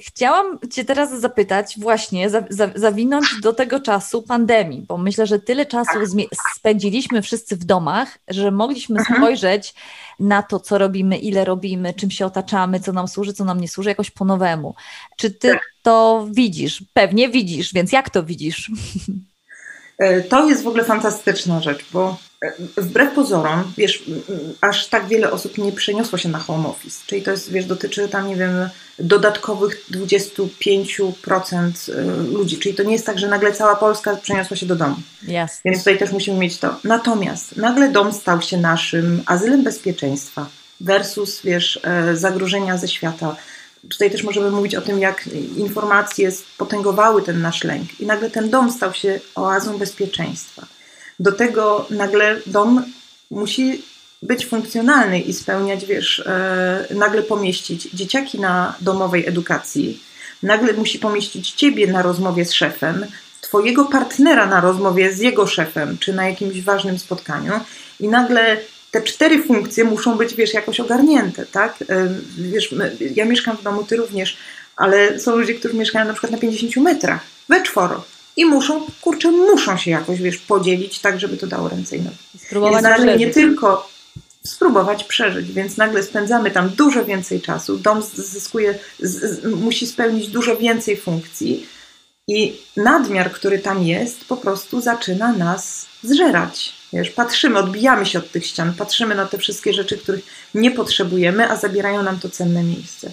[0.00, 2.30] Chciałam Cię teraz zapytać, właśnie
[2.74, 6.40] zawinąć do tego czasu pandemii, bo myślę, że tyle czasu tak.
[6.56, 9.16] spędziliśmy wszyscy w domach, że mogliśmy mhm.
[9.16, 9.74] spojrzeć spojrzeć
[10.20, 13.68] na to, co robimy, ile robimy, czym się otaczamy, co nam służy, co nam nie
[13.68, 14.74] służy, jakoś po nowemu.
[15.16, 15.60] Czy ty tak.
[15.82, 16.84] to widzisz?
[16.92, 18.70] Pewnie widzisz, więc jak to widzisz?
[20.00, 24.04] E, to jest w ogóle fantastyczna rzecz, bo e, wbrew pozorom, wiesz,
[24.60, 27.00] aż tak wiele osób nie przeniosło się na home office.
[27.06, 32.58] Czyli to jest, wiesz, dotyczy tam, nie wiem, dodatkowych 25% e, ludzi.
[32.58, 34.96] Czyli to nie jest tak, że nagle cała Polska przeniosła się do domu.
[35.22, 35.60] Yes.
[35.64, 36.76] Więc tutaj też musimy mieć to.
[36.84, 40.46] Natomiast nagle dom stał się naszym azylem bezpieczeństwa
[40.80, 41.80] versus, wiesz,
[42.14, 43.36] zagrożenia ze świata
[43.88, 48.00] Tutaj też możemy mówić o tym, jak informacje spotęgowały ten nasz lęk.
[48.00, 50.66] I nagle ten dom stał się oazą bezpieczeństwa.
[51.20, 52.84] Do tego nagle dom
[53.30, 53.82] musi
[54.22, 60.02] być funkcjonalny i spełniać, wiesz, e, nagle pomieścić dzieciaki na domowej edukacji,
[60.42, 63.06] nagle musi pomieścić ciebie na rozmowie z szefem,
[63.40, 67.52] twojego partnera na rozmowie z jego szefem, czy na jakimś ważnym spotkaniu,
[68.00, 68.56] i nagle
[68.90, 71.84] te cztery funkcje muszą być, wiesz, jakoś ogarnięte, tak?
[72.38, 72.74] Wiesz,
[73.14, 74.36] ja mieszkam w domu, ty również,
[74.76, 78.04] ale są ludzie, którzy mieszkają na przykład na 50 metrach, we czworo.
[78.36, 82.16] i muszą, kurczę, muszą się jakoś, wiesz, podzielić tak, żeby to dało ręce i nogi.
[82.38, 83.90] Spróbować Więc nie tylko
[84.44, 90.28] spróbować przeżyć, więc nagle spędzamy tam dużo więcej czasu, dom zyskuje, z, z, musi spełnić
[90.28, 91.66] dużo więcej funkcji
[92.28, 96.79] i nadmiar, który tam jest, po prostu zaczyna nas zżerać.
[96.92, 100.24] Wiesz, patrzymy, odbijamy się od tych ścian, patrzymy na te wszystkie rzeczy, których
[100.54, 103.12] nie potrzebujemy, a zabierają nam to cenne miejsce.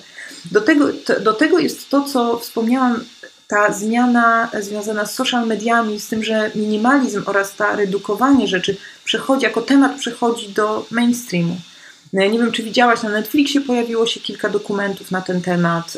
[0.52, 3.04] Do tego, to, do tego jest to, co wspomniałam,
[3.48, 9.44] ta zmiana związana z social mediami, z tym, że minimalizm oraz ta redukowanie rzeczy przechodzi,
[9.44, 11.58] jako temat przechodzi do mainstreamu.
[12.14, 15.98] No nie wiem, czy widziałaś, na Netflixie pojawiło się kilka dokumentów na ten temat.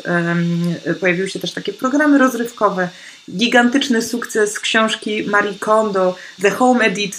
[1.00, 2.88] Pojawiły się też takie programy rozrywkowe.
[3.30, 7.16] Gigantyczny sukces książki Marie Kondo, The Home Edit,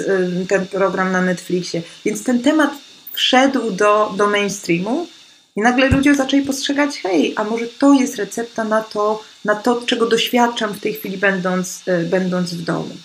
[0.50, 1.82] ten program na Netflixie.
[2.06, 2.72] Więc ten temat
[3.14, 5.08] wszedł do, do mainstreamu
[5.56, 9.82] i nagle ludzie zaczęli postrzegać, hej, a może to jest recepta na to, na to
[9.86, 12.96] czego doświadczam w tej chwili, będąc, e, będąc w domu.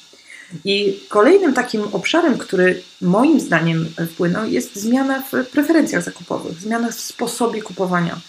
[0.64, 6.94] I kolejnym takim obszarem, który moim zdaniem wpłynął, jest zmiana w preferencjach zakupowych, zmiana w
[6.94, 8.20] sposobie kupowania.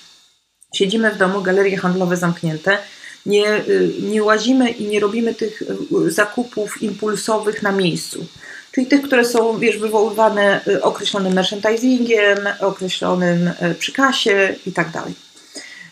[0.73, 2.77] Siedzimy w domu, galerie handlowe zamknięte,
[3.25, 8.25] nie, y, nie łazimy i nie robimy tych y, zakupów impulsowych na miejscu.
[8.71, 15.26] Czyli tych, które są wiesz, wywoływane y, określonym merchandisingiem, określonym przy kasie i tak dalej.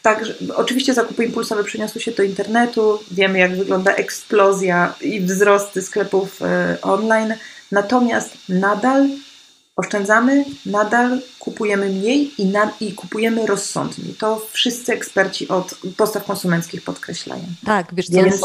[0.06, 0.24] Tak,
[0.56, 6.78] oczywiście zakupy impulsowe przeniosły się do internetu, wiemy jak wygląda eksplozja i wzrosty sklepów e,
[6.82, 7.34] online,
[7.72, 9.08] natomiast nadal
[9.76, 14.14] oszczędzamy, nadal kupujemy mniej i, nad, i kupujemy rozsądniej.
[14.14, 17.44] To wszyscy eksperci od postaw konsumenckich podkreślają.
[17.66, 18.42] Tak, wiesz co, Więc...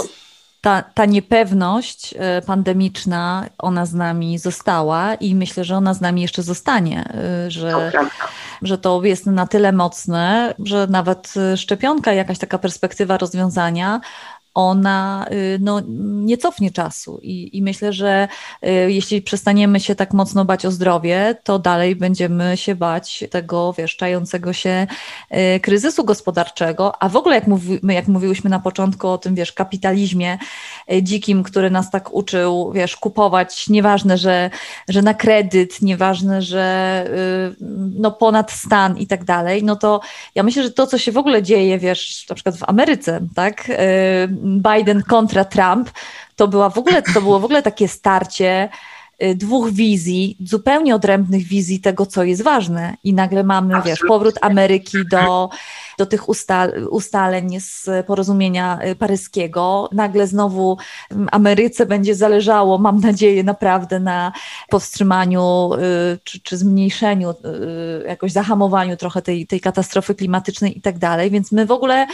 [0.60, 6.22] ta, ta niepewność e, pandemiczna, ona z nami została i myślę, że ona z nami
[6.22, 7.04] jeszcze zostanie,
[7.46, 7.92] e, że...
[8.62, 14.00] Że to jest na tyle mocne, że nawet szczepionka, jakaś taka perspektywa rozwiązania,
[14.54, 17.20] ona y, no, nie cofnie czasu.
[17.22, 18.28] I, I, myślę, że
[18.66, 23.72] y, jeśli przestaniemy się tak mocno bać o zdrowie, to dalej będziemy się bać tego
[23.72, 24.86] wieszczającego się
[25.56, 27.02] y, kryzysu gospodarczego.
[27.02, 30.38] A w ogóle, jak, mówi, jak mówiłyśmy na początku o tym, wiesz, kapitalizmie
[31.02, 34.50] dzikim, który nas tak uczył, wiesz, kupować, nieważne, że,
[34.88, 36.70] że na kredyt, nieważne, że
[37.98, 40.00] no, ponad stan i tak dalej, no to
[40.34, 43.70] ja myślę, że to, co się w ogóle dzieje, wiesz, na przykład w Ameryce, tak,
[44.40, 45.90] Biden kontra Trump,
[46.36, 48.68] to, była w ogóle, to było w ogóle takie starcie
[49.34, 52.96] dwóch wizji, zupełnie odrębnych wizji tego, co jest ważne.
[53.04, 53.90] I nagle mamy, Absolutnie.
[53.90, 55.50] wiesz, powrót Ameryki do
[56.00, 59.88] do tych ustal, ustaleń z porozumienia y, paryskiego.
[59.92, 60.78] Nagle znowu
[61.10, 64.32] mm, Ameryce będzie zależało, mam nadzieję, naprawdę na
[64.70, 67.34] powstrzymaniu y, czy, czy zmniejszeniu, y,
[68.08, 71.30] jakoś zahamowaniu trochę tej, tej katastrofy klimatycznej i tak dalej.
[71.30, 72.06] Więc my w ogóle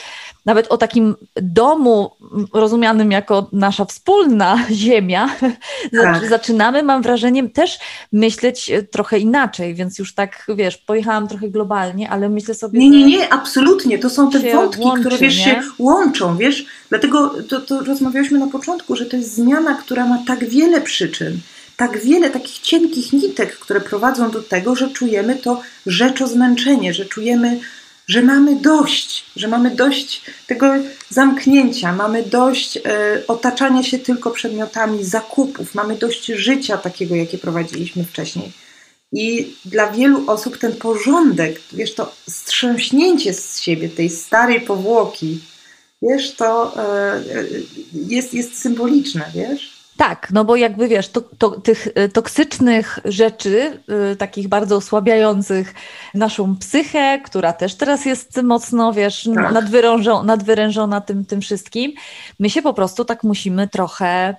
[0.44, 2.10] nawet o takim domu
[2.54, 5.28] rozumianym jako nasza wspólna ziemia
[6.02, 6.28] tak.
[6.28, 7.78] zaczynamy, mam wrażenie, też
[8.12, 12.78] myśleć trochę inaczej, więc już tak, wiesz, pojechałam trochę globalnie, ale myślę sobie...
[12.78, 13.98] Nie, nie, nie, absolutnie.
[13.98, 18.46] To są te wątki, łączy, które wiesz, się łączą, wiesz, dlatego to, to rozmawialiśmy na
[18.46, 21.40] początku, że to jest zmiana, która ma tak wiele przyczyn,
[21.76, 27.60] tak wiele takich cienkich nitek, które prowadzą do tego, że czujemy to rzeczozmęczenie, że czujemy,
[28.06, 30.66] że mamy dość, że mamy dość tego
[31.08, 32.80] zamknięcia, mamy dość e,
[33.28, 38.52] otaczania się tylko przedmiotami zakupów, mamy dość życia takiego, jakie prowadziliśmy wcześniej.
[39.12, 45.40] I dla wielu osób ten porządek, wiesz, to strząśnięcie z siebie tej starej powłoki,
[46.02, 47.22] wiesz, to e,
[47.92, 49.75] jest, jest symboliczne, wiesz?
[49.96, 53.80] Tak, no bo jakby wiesz, to, to, tych e, toksycznych rzeczy,
[54.12, 55.74] y, takich bardzo osłabiających
[56.14, 59.52] naszą psychę, która też teraz jest mocno, wiesz, tak.
[59.52, 61.92] nadwyrężona, nadwyrężona tym, tym wszystkim,
[62.38, 64.36] my się po prostu tak musimy trochę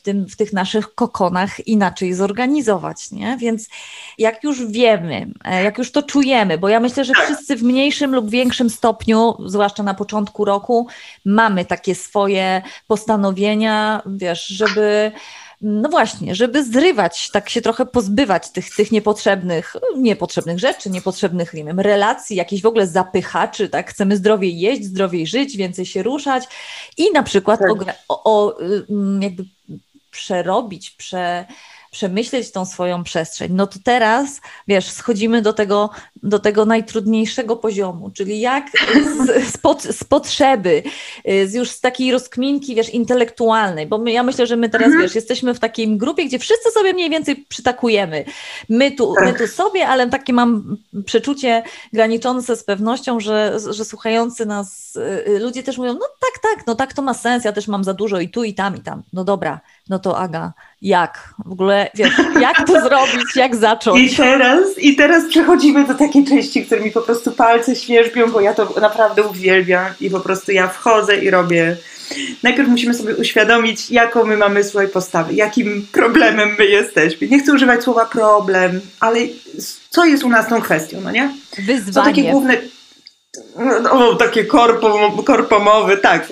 [0.00, 3.36] w, tym, w tych naszych kokonach inaczej zorganizować, nie?
[3.36, 3.68] Więc
[4.18, 7.24] jak już wiemy, e, jak już to czujemy, bo ja myślę, że tak.
[7.24, 10.86] wszyscy w mniejszym lub większym stopniu, zwłaszcza na początku roku,
[11.24, 15.12] mamy takie swoje postanowienia, wiesz, żeby
[15.60, 21.64] no właśnie, żeby zrywać, tak się trochę pozbywać tych, tych niepotrzebnych, niepotrzebnych rzeczy, niepotrzebnych nie
[21.64, 23.90] wiem, relacji, jakichś w ogóle zapychaczy, tak?
[23.90, 26.44] Chcemy zdrowiej jeść, zdrowiej żyć, więcej się ruszać
[26.96, 27.70] i na przykład tak.
[28.08, 28.58] o, o, o,
[29.20, 29.44] jakby
[30.10, 31.46] przerobić, prze,
[31.90, 33.52] przemyśleć tą swoją przestrzeń.
[33.52, 35.90] No to teraz, wiesz, schodzimy do tego,
[36.22, 40.82] do tego najtrudniejszego poziomu, czyli jak z, z, z potrzeby,
[41.28, 44.86] y, z już z takiej rozkminki, wiesz, intelektualnej, bo my, ja myślę, że my teraz,
[44.86, 45.02] mhm.
[45.02, 48.24] wiesz, jesteśmy w takiej grupie, gdzie wszyscy sobie mniej więcej przytakujemy.
[48.68, 49.38] My tu, my tak.
[49.38, 55.38] tu sobie, ale takie mam przeczucie graniczące z pewnością, że, że słuchający nas y, y,
[55.38, 57.94] ludzie też mówią, no tak, tak, no tak to ma sens, ja też mam za
[57.94, 59.02] dużo i tu, i tam, i tam.
[59.12, 61.34] No dobra, no to Aga, jak?
[61.46, 64.12] W ogóle, wiesz, jak to zrobić, jak zacząć?
[64.12, 68.40] I teraz, I teraz przechodzimy do takiej części, które mi po prostu palce świerzbią, bo
[68.40, 71.76] ja to naprawdę uwielbiam i po prostu ja wchodzę i robię
[72.42, 77.28] najpierw musimy sobie uświadomić, jaką my mamy swoje postawy, jakim problemem my jesteśmy.
[77.28, 79.18] Nie chcę używać słowa problem, ale
[79.90, 81.30] co jest u nas tą kwestią, no nie?
[81.58, 81.92] Wyzwanie.
[81.92, 82.56] Co takie główne...
[83.90, 86.28] O, takie korpo, korpomowy, tak.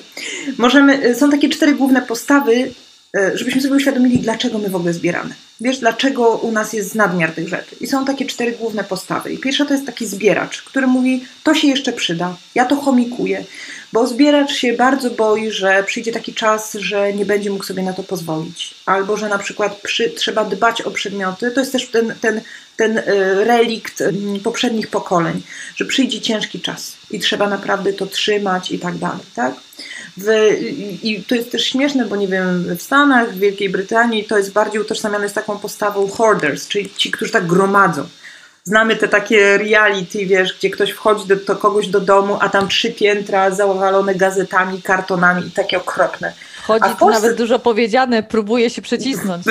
[0.58, 2.72] Możemy, są takie cztery główne postawy,
[3.34, 5.34] żebyśmy sobie uświadomili, dlaczego my w ogóle zbieramy.
[5.60, 7.76] Wiesz, dlaczego u nas jest nadmiar tych rzeczy.
[7.80, 9.32] I są takie cztery główne postawy.
[9.32, 13.44] I pierwsza to jest taki zbieracz, który mówi, to się jeszcze przyda, ja to chomikuję.
[13.92, 17.92] Bo zbieracz się bardzo boi, że przyjdzie taki czas, że nie będzie mógł sobie na
[17.92, 18.74] to pozwolić.
[18.86, 21.50] Albo że na przykład przy, trzeba dbać o przedmioty.
[21.50, 22.40] To jest też ten, ten,
[22.76, 23.04] ten e,
[23.44, 24.02] relikt
[24.44, 25.42] poprzednich pokoleń,
[25.76, 29.22] że przyjdzie ciężki czas i trzeba naprawdę to trzymać i tak dalej.
[29.34, 29.54] Tak?
[30.16, 30.28] W,
[31.02, 34.52] I to jest też śmieszne, bo nie wiem, w Stanach, w Wielkiej Brytanii to jest
[34.52, 38.08] bardziej utożsamiane z taką postawą hoarders, czyli ci, którzy tak gromadzą
[38.68, 42.68] Znamy te takie reality, wiesz, gdzie ktoś wchodzi do, do kogoś do domu, a tam
[42.68, 46.32] trzy piętra zawalone gazetami, kartonami i takie okropne.
[46.62, 46.98] Chodzi Polsce...
[46.98, 49.44] to nawet dużo powiedziane, próbuje się przycisnąć.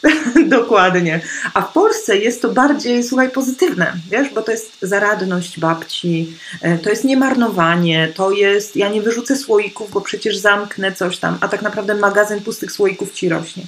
[0.58, 1.20] Dokładnie.
[1.54, 6.78] A w Polsce jest to bardziej, słuchaj, pozytywne, wiesz, bo to jest zaradność babci, e,
[6.78, 11.48] to jest niemarnowanie, to jest, ja nie wyrzucę słoików, bo przecież zamknę coś tam, a
[11.48, 13.62] tak naprawdę magazyn pustych słoików ci rośnie.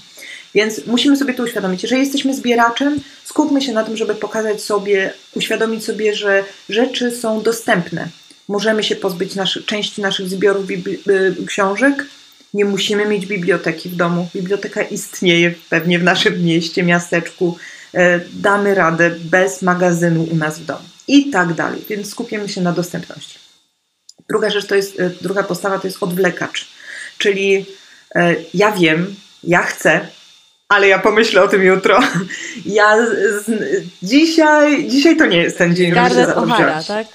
[0.55, 1.83] Więc musimy sobie to uświadomić.
[1.83, 7.43] Jeżeli jesteśmy zbieraczem, skupmy się na tym, żeby pokazać sobie, uświadomić sobie, że rzeczy są
[7.43, 8.09] dostępne.
[8.49, 12.05] Możemy się pozbyć naszy, części naszych zbiorów y, książek.
[12.55, 14.29] Nie musimy mieć biblioteki w domu.
[14.35, 17.59] Biblioteka istnieje pewnie w naszym mieście, miasteczku.
[17.95, 20.85] E, damy radę bez magazynu u nas w domu.
[21.09, 21.83] I tak dalej.
[21.89, 23.39] Więc skupimy się na dostępności.
[24.29, 26.69] Druga rzecz to jest, e, druga postawa to jest odwlekacz.
[27.19, 27.67] Czyli
[28.15, 29.15] e, ja wiem,
[29.45, 30.09] ja chcę,
[30.69, 32.01] ale ja pomyślę o tym jutro.
[32.67, 33.51] Ja z,
[34.03, 36.35] dzisiaj, dzisiaj to nie jest ten dzień, żeby się za
[36.89, 37.07] tak?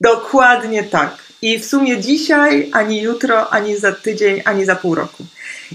[0.00, 1.16] Dokładnie tak.
[1.42, 5.24] I w sumie dzisiaj, ani jutro, ani za tydzień, ani za pół roku.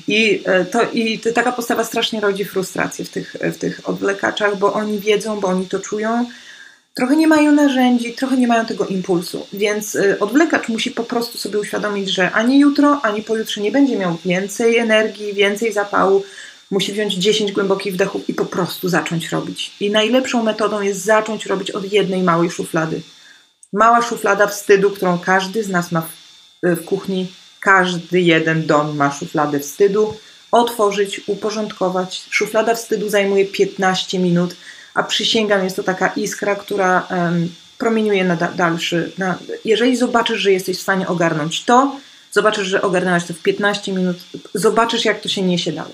[0.07, 4.57] I, e, to, i to, taka postawa strasznie rodzi frustrację w tych, w tych odwlekaczach,
[4.57, 6.25] bo oni wiedzą, bo oni to czują.
[6.93, 11.37] Trochę nie mają narzędzi, trochę nie mają tego impulsu, więc e, odwlekacz musi po prostu
[11.37, 16.23] sobie uświadomić, że ani jutro, ani pojutrze nie będzie miał więcej energii, więcej zapału,
[16.71, 19.71] musi wziąć 10 głębokich wdechów i po prostu zacząć robić.
[19.79, 23.01] I najlepszą metodą jest zacząć robić od jednej małej szuflady.
[23.73, 26.09] Mała szuflada wstydu, którą każdy z nas ma w,
[26.63, 27.27] w kuchni,
[27.59, 30.13] każdy jeden dom ma szufladę wstydu.
[30.51, 32.25] Otworzyć, uporządkować.
[32.29, 34.55] Szuflada wstydu zajmuje 15 minut,
[34.93, 37.07] a przysięgam, jest to taka iskra, która
[37.77, 39.11] promieniuje na da dalszy.
[39.17, 41.99] Na, jeżeli zobaczysz, że jesteś w stanie ogarnąć to,
[42.31, 44.17] zobaczysz, że ogarnęłaś to w 15 minut,
[44.53, 45.93] zobaczysz, jak to się niesie dalej.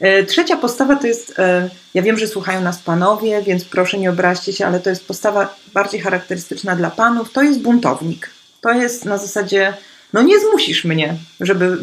[0.00, 4.10] E, trzecia postawa to jest, e, ja wiem, że słuchają nas panowie, więc proszę nie
[4.10, 8.30] obraźcie się, ale to jest postawa bardziej charakterystyczna dla panów, to jest buntownik.
[8.60, 9.74] To jest na zasadzie,
[10.12, 11.78] no nie zmusisz mnie, żeby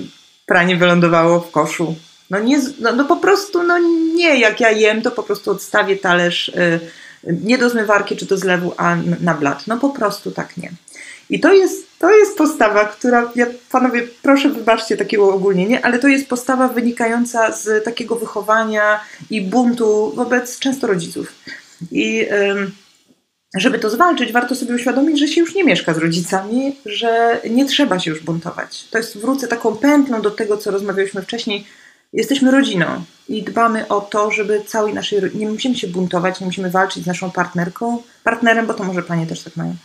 [0.45, 1.95] pranie wylądowało w koszu.
[2.29, 3.79] No, nie, no, no po prostu, no
[4.15, 6.79] nie, jak ja jem, to po prostu odstawię talerz e,
[7.23, 9.67] nie do zmywarki czy do zlewu, a na blat.
[9.67, 10.71] No po prostu tak nie.
[11.29, 16.07] I to jest, to jest postawa, która, ja, panowie, proszę wybaczcie takiego ogólnienie, ale to
[16.07, 21.33] jest postawa wynikająca z takiego wychowania i buntu wobec często rodziców.
[21.91, 22.27] I
[23.57, 27.65] żeby to zwalczyć, warto sobie uświadomić, że się już nie mieszka z rodzicami, że nie
[27.65, 28.87] trzeba się już buntować.
[28.91, 31.67] To jest, wrócę taką pętlą do tego, co rozmawialiśmy wcześniej.
[32.13, 32.85] Jesteśmy rodziną
[33.29, 35.19] i dbamy o to, żeby całej naszej.
[35.33, 39.27] Nie musimy się buntować, nie musimy walczyć z naszą partnerką, partnerem, bo to może panie
[39.27, 39.75] też tak mają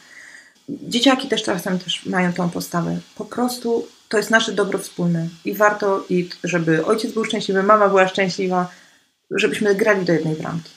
[0.83, 2.99] dzieciaki też czasem też mają tą postawę.
[3.15, 7.89] Po prostu to jest nasze dobro wspólne i warto, i żeby ojciec był szczęśliwy, mama
[7.89, 8.71] była szczęśliwa,
[9.31, 10.71] żebyśmy grali do jednej bramki.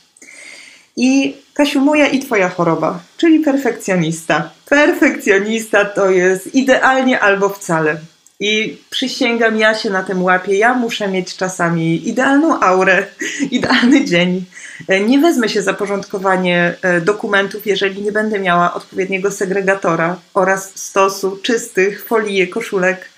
[0.95, 4.51] I Kasiu, moja i twoja choroba, czyli perfekcjonista.
[4.65, 7.97] Perfekcjonista to jest idealnie albo wcale.
[8.39, 10.58] I przysięgam, ja się na tym łapię.
[10.58, 13.08] Ja muszę mieć czasami idealną aurę,
[13.52, 14.46] idealny dzień.
[14.88, 20.72] E, nie wezmę się za porządkowanie e, dokumentów, jeżeli nie będę miała odpowiedniego segregatora oraz
[20.76, 23.10] stosu czystych folii, koszulek.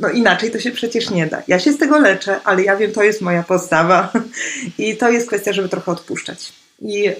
[0.00, 1.42] No inaczej to się przecież nie da.
[1.48, 4.12] Ja się z tego leczę, ale ja wiem, to jest moja postawa
[4.78, 6.63] i to jest kwestia, żeby trochę odpuszczać.
[6.84, 7.10] I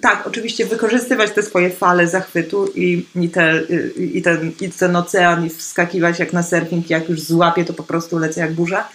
[0.00, 3.62] tak, oczywiście wykorzystywać te swoje fale zachwytu i, i, te,
[3.96, 7.82] i, ten, i ten ocean i wskakiwać jak na surfing, jak już złapię, to po
[7.82, 8.88] prostu lecę jak burza.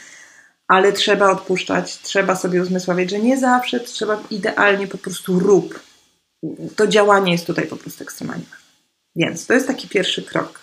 [0.67, 5.79] Ale trzeba odpuszczać, trzeba sobie uzmysławiać, że nie zawsze trzeba idealnie po prostu rób.
[6.75, 8.65] To działanie jest tutaj po prostu ekstremalnie ważne.
[9.15, 10.59] Więc to jest taki pierwszy krok.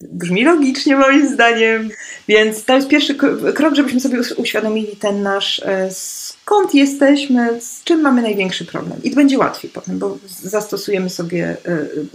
[0.00, 1.90] Brzmi logicznie moim zdaniem,
[2.28, 3.14] więc to jest pierwszy
[3.54, 9.02] krok, żebyśmy sobie uświadomili ten nasz, e, skąd jesteśmy, z czym mamy największy problem.
[9.02, 11.70] I będzie łatwiej potem, bo zastosujemy sobie e,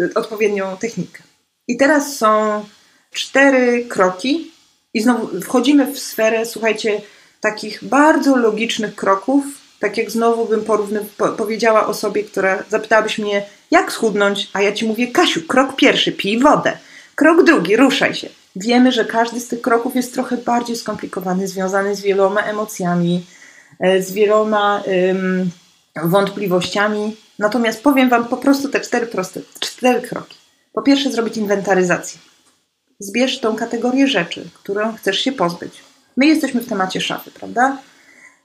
[0.06, 1.24] e, odpowiednią technikę.
[1.68, 2.64] I teraz są
[3.12, 4.52] cztery kroki,
[4.94, 7.02] i znowu wchodzimy w sferę, słuchajcie,
[7.42, 9.46] takich bardzo logicznych kroków,
[9.80, 14.72] tak jak znowu bym porówny, po, powiedziała osobie, która zapytałabyś mnie, jak schudnąć, a ja
[14.72, 16.78] ci mówię, Kasiu, krok pierwszy, pij wodę.
[17.20, 18.30] Krok drugi, ruszaj się.
[18.55, 23.26] Wiemy, że każdy z tych kroków jest trochę bardziej skomplikowany, związany z wieloma emocjami,
[23.80, 25.49] e, z wieloma ym,
[26.03, 27.17] wątpliwościami.
[27.39, 30.38] Natomiast powiem Wam po prostu te cztery proste, cztery kroki.
[30.74, 32.20] Po pierwsze, zrobić inwentaryzację.
[32.99, 35.74] Zbierz tą kategorię rzeczy, którą chcesz się pozbyć.
[36.17, 37.78] My jesteśmy w temacie szafy, prawda?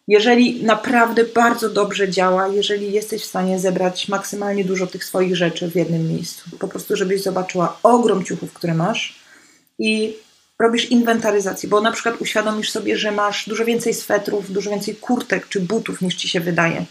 [0.09, 5.71] Jeżeli naprawdę bardzo dobrze działa, jeżeli jesteś w stanie zebrać maksymalnie dużo tych swoich rzeczy
[5.71, 9.19] w jednym miejscu, po prostu żebyś zobaczyła ogrom ciuchów, które masz
[9.79, 10.17] i
[10.59, 15.49] robisz inwentaryzację, bo na przykład uświadomisz sobie, że masz dużo więcej swetrów, dużo więcej kurtek
[15.49, 16.85] czy butów niż ci się wydaje.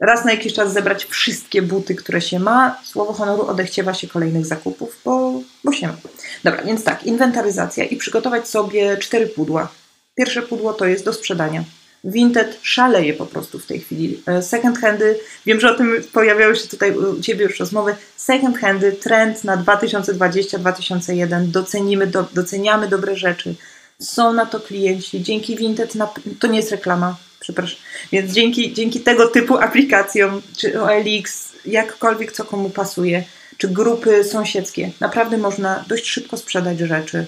[0.00, 4.46] Raz na jakiś czas zebrać wszystkie buty, które się ma, słowo honoru odechciewa się kolejnych
[4.46, 5.96] zakupów, bo, bo się ma.
[6.44, 9.68] Dobra, więc tak, inwentaryzacja i przygotować sobie cztery pudła.
[10.14, 11.64] Pierwsze pudło to jest do sprzedania
[12.04, 14.22] Vinted szaleje po prostu w tej chwili.
[14.26, 17.96] E, second handy, wiem, że o tym pojawiały się tutaj u Ciebie już rozmowy.
[18.16, 21.46] Second handy, trend na 2020-2001.
[21.46, 23.54] Docenimy, do, doceniamy dobre rzeczy.
[23.98, 25.22] Są na to klienci.
[25.22, 26.08] Dzięki Vinted, na,
[26.40, 27.78] to nie jest reklama, przepraszam.
[28.12, 33.24] Więc dzięki, dzięki tego typu aplikacjom, czy OLX, jakkolwiek co komu pasuje,
[33.58, 37.26] czy grupy sąsiedzkie, naprawdę można dość szybko sprzedać rzeczy.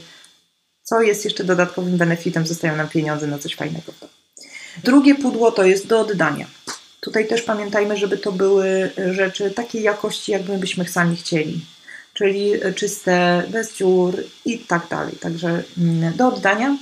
[0.82, 3.92] Co jest jeszcze dodatkowym benefitem, zostają nam pieniądze na coś fajnego.
[4.84, 6.46] Drugie pudło to jest do oddania.
[7.00, 11.60] Tutaj też pamiętajmy, żeby to były rzeczy takiej jakości, jakby byśmy sami chcieli.
[12.14, 14.14] Czyli czyste, bez dziur
[14.44, 15.12] i tak dalej.
[15.20, 16.76] Także mm, do oddania.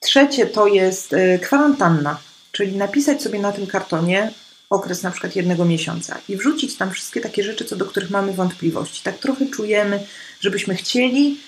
[0.00, 2.18] Trzecie to jest y, kwarantanna,
[2.52, 4.30] czyli napisać sobie na tym kartonie
[4.70, 8.32] okres na przykład jednego miesiąca i wrzucić tam wszystkie takie rzeczy, co do których mamy
[8.32, 9.02] wątpliwości.
[9.02, 10.00] Tak trochę czujemy,
[10.40, 11.40] żebyśmy chcieli,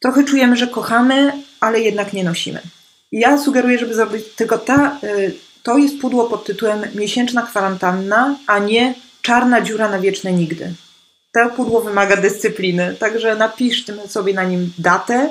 [0.00, 2.60] trochę czujemy, że kochamy, ale jednak nie nosimy.
[3.12, 8.58] Ja sugeruję, żeby zrobić tylko ta, y, to jest pudło pod tytułem miesięczna kwarantanna, a
[8.58, 10.72] nie czarna dziura na wieczne nigdy.
[11.34, 15.30] To pudło wymaga dyscypliny, także napiszmy sobie na nim datę,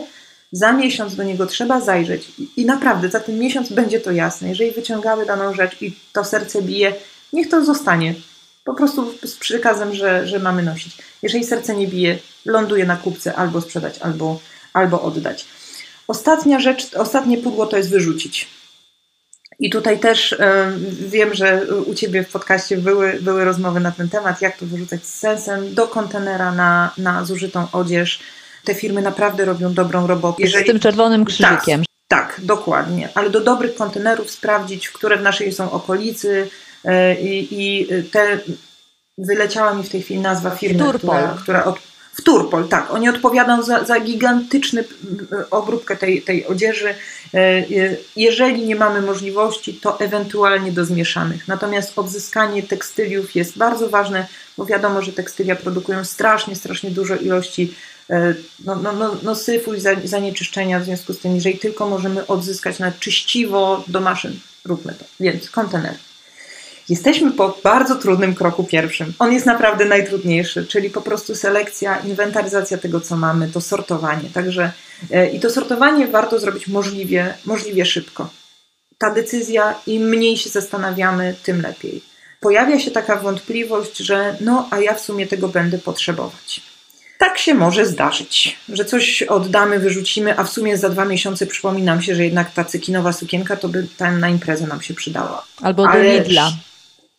[0.52, 4.50] za miesiąc do niego trzeba zajrzeć i naprawdę za ten miesiąc będzie to jasne.
[4.50, 6.94] Jeżeli wyciągamy daną rzecz i to serce bije,
[7.34, 8.16] niech to zostanie.
[8.64, 10.98] Po prostu z przykazem, że, że mamy nosić.
[11.22, 14.40] Jeżeli serce nie bije, ląduje na kupce albo sprzedać, albo,
[14.74, 15.46] albo oddać.
[16.08, 18.48] Ostatnia rzecz, ostatnie pudło to jest wyrzucić.
[19.60, 20.38] I tutaj też y,
[21.08, 25.06] wiem, że u Ciebie w podcaście były, były rozmowy na ten temat, jak to wyrzucać
[25.06, 28.20] z sensem do kontenera na, na zużytą odzież.
[28.64, 30.44] Te firmy naprawdę robią dobrą robotę.
[30.44, 30.64] Jeżeli...
[30.64, 31.86] Z tym czerwonym krzyżykiem.
[32.08, 33.10] Tak, tak, dokładnie.
[33.16, 36.50] Ale do dobrych kontenerów sprawdzić, które w naszej są okolicy
[36.86, 36.90] y,
[37.22, 38.40] i te
[39.18, 41.80] wyleciała mi w tej chwili nazwa firmy, która, która od,
[42.18, 42.92] w Turpol, tak.
[42.92, 44.84] Oni odpowiadają za, za gigantyczny
[45.52, 46.90] obróbkę tej, tej odzieży.
[47.34, 47.66] E, e,
[48.16, 51.48] jeżeli nie mamy możliwości, to ewentualnie do zmieszanych.
[51.48, 57.74] Natomiast odzyskanie tekstyliów jest bardzo ważne, bo wiadomo, że tekstylia produkują strasznie, strasznie dużo ilości
[58.10, 58.34] e,
[58.66, 62.80] no, no, no, no syfu i zanieczyszczenia, w związku z tym, jeżeli tylko możemy odzyskać
[62.80, 65.06] na czyściwo do maszyn, róbmy to.
[65.20, 65.94] Więc kontener.
[66.90, 69.14] Jesteśmy po bardzo trudnym kroku pierwszym.
[69.20, 74.30] On jest naprawdę najtrudniejszy, czyli po prostu selekcja, inwentaryzacja tego, co mamy, to sortowanie.
[74.34, 74.72] Także
[75.12, 78.30] e, i to sortowanie warto zrobić możliwie, możliwie szybko.
[78.98, 82.02] Ta decyzja, im mniej się zastanawiamy, tym lepiej.
[82.40, 86.62] Pojawia się taka wątpliwość, że no, a ja w sumie tego będę potrzebować.
[87.18, 91.84] Tak się może zdarzyć, że coś oddamy, wyrzucimy, a w sumie za dwa miesiące przypomni
[91.84, 95.46] nam się, że jednak ta cykinowa sukienka to by tam na imprezę nam się przydała.
[95.62, 96.52] Albo do Ale Lidla.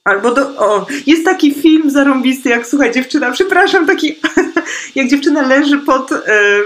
[0.08, 4.18] Albo do, o, jest taki film zarąbisty, jak słuchaj, dziewczyna, przepraszam, taki,
[4.94, 6.18] jak dziewczyna leży pod e,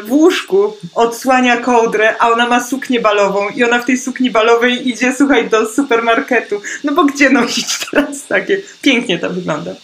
[0.04, 4.88] w łóżku, odsłania kołdrę, a ona ma suknię balową i ona w tej sukni balowej
[4.88, 6.60] idzie, słuchaj, do supermarketu.
[6.84, 8.60] No bo gdzie nosić teraz takie?
[8.82, 9.74] Pięknie to wygląda.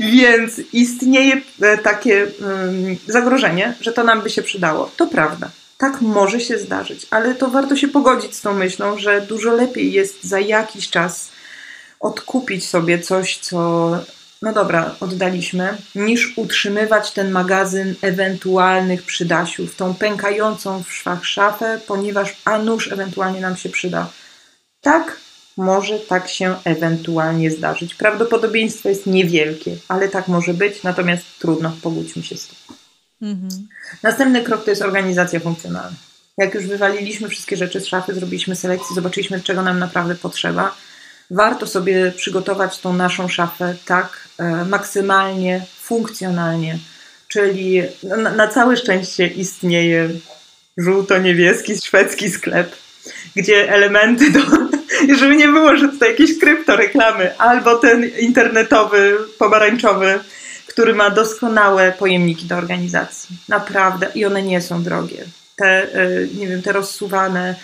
[0.00, 4.90] Więc istnieje e, takie um, zagrożenie, że to nam by się przydało.
[4.96, 5.50] To prawda.
[5.78, 9.92] Tak może się zdarzyć, ale to warto się pogodzić z tą myślą, że dużo lepiej
[9.92, 11.37] jest za jakiś czas
[12.00, 13.90] odkupić sobie coś, co
[14.42, 22.36] no dobra, oddaliśmy, niż utrzymywać ten magazyn ewentualnych przydasiów, tą pękającą w szwach szafę, ponieważ
[22.44, 24.10] a nuż ewentualnie nam się przyda.
[24.80, 25.16] Tak,
[25.56, 27.94] może tak się ewentualnie zdarzyć.
[27.94, 32.76] Prawdopodobieństwo jest niewielkie, ale tak może być, natomiast trudno, pogódźmy się z tym.
[33.22, 33.68] Mhm.
[34.02, 35.96] Następny krok to jest organizacja funkcjonalna.
[36.38, 40.74] Jak już wywaliliśmy wszystkie rzeczy z szafy, zrobiliśmy selekcję, zobaczyliśmy, czego nam naprawdę potrzeba,
[41.30, 46.78] warto sobie przygotować tą naszą szafę tak e, maksymalnie funkcjonalnie.
[47.28, 50.10] Czyli na, na całe szczęście istnieje
[50.76, 52.76] żółto-niebieski szwedzki sklep,
[53.36, 54.40] gdzie elementy do,
[55.18, 60.20] żeby nie było, że jakieś kryptoreklamy, albo ten internetowy, pomarańczowy,
[60.66, 63.36] który ma doskonałe pojemniki do organizacji.
[63.48, 64.06] Naprawdę.
[64.14, 65.24] I one nie są drogie.
[65.56, 67.54] Te, e, nie wiem, te rozsuwane,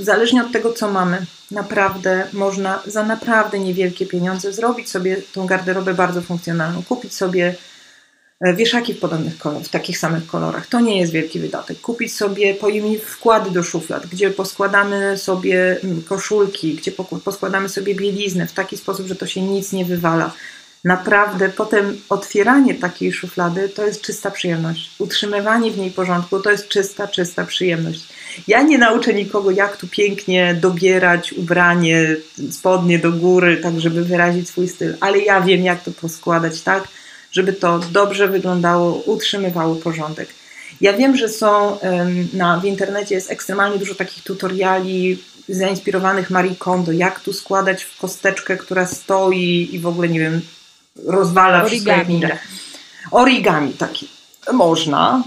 [0.00, 5.94] zależnie od tego, co mamy, naprawdę można za naprawdę niewielkie pieniądze zrobić sobie tą garderobę
[5.94, 7.54] bardzo funkcjonalną, kupić sobie
[8.40, 10.66] e, wieszaki w podobnych kolorach, w takich samych kolorach.
[10.66, 11.80] To nie jest wielki wydatek.
[11.80, 16.92] Kupić sobie pojemnik wkłady do szuflad, gdzie poskładamy sobie mm, koszulki, gdzie
[17.24, 20.32] poskładamy sobie bieliznę w taki sposób, że to się nic nie wywala.
[20.84, 24.90] Naprawdę potem otwieranie takiej szuflady to jest czysta przyjemność.
[24.98, 28.08] Utrzymywanie w niej porządku to jest czysta, czysta przyjemność.
[28.48, 32.16] Ja nie nauczę nikogo, jak tu pięknie dobierać ubranie,
[32.50, 36.88] spodnie do góry, tak żeby wyrazić swój styl, ale ja wiem, jak to poskładać tak,
[37.32, 40.28] żeby to dobrze wyglądało, utrzymywało porządek.
[40.80, 41.78] Ja wiem, że są
[42.32, 45.18] na, w internecie jest ekstremalnie dużo takich tutoriali
[45.48, 50.40] zainspirowanych Marie Kondo, jak tu składać w kosteczkę, która stoi i w ogóle, nie wiem,
[51.06, 52.18] rozwala Origami.
[52.18, 52.38] wszystko.
[53.10, 54.08] Origami taki.
[54.52, 55.22] Można,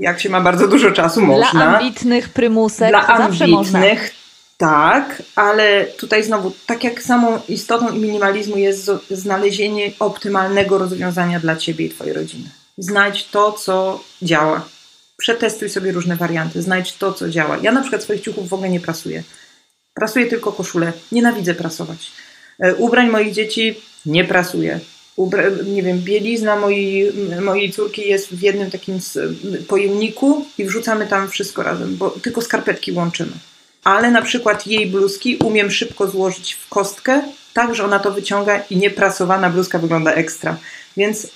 [0.00, 1.50] jak się ma bardzo dużo czasu, można.
[1.50, 4.14] Dla ambitnych prymusek Dla ambitnych,
[4.56, 11.86] tak, ale tutaj znowu, tak jak samą istotą minimalizmu jest znalezienie optymalnego rozwiązania dla Ciebie
[11.86, 12.48] i Twojej rodziny.
[12.78, 14.68] Znajdź to, co działa.
[15.16, 17.58] Przetestuj sobie różne warianty, znajdź to, co działa.
[17.62, 19.22] Ja na przykład swoich ciuchów w ogóle nie prasuję.
[19.94, 20.92] Prasuję tylko koszulę.
[21.12, 22.12] Nienawidzę prasować.
[22.58, 24.80] E, ubrań moich dzieci nie prasuję
[25.66, 28.98] nie wiem, bielizna mojej, mojej córki jest w jednym takim
[29.68, 33.32] pojemniku i wrzucamy tam wszystko razem, bo tylko skarpetki łączymy.
[33.84, 37.22] Ale na przykład jej bluzki umiem szybko złożyć w kostkę,
[37.54, 40.56] tak, że ona to wyciąga i nieprasowana bluzka wygląda ekstra.
[40.96, 41.26] Więc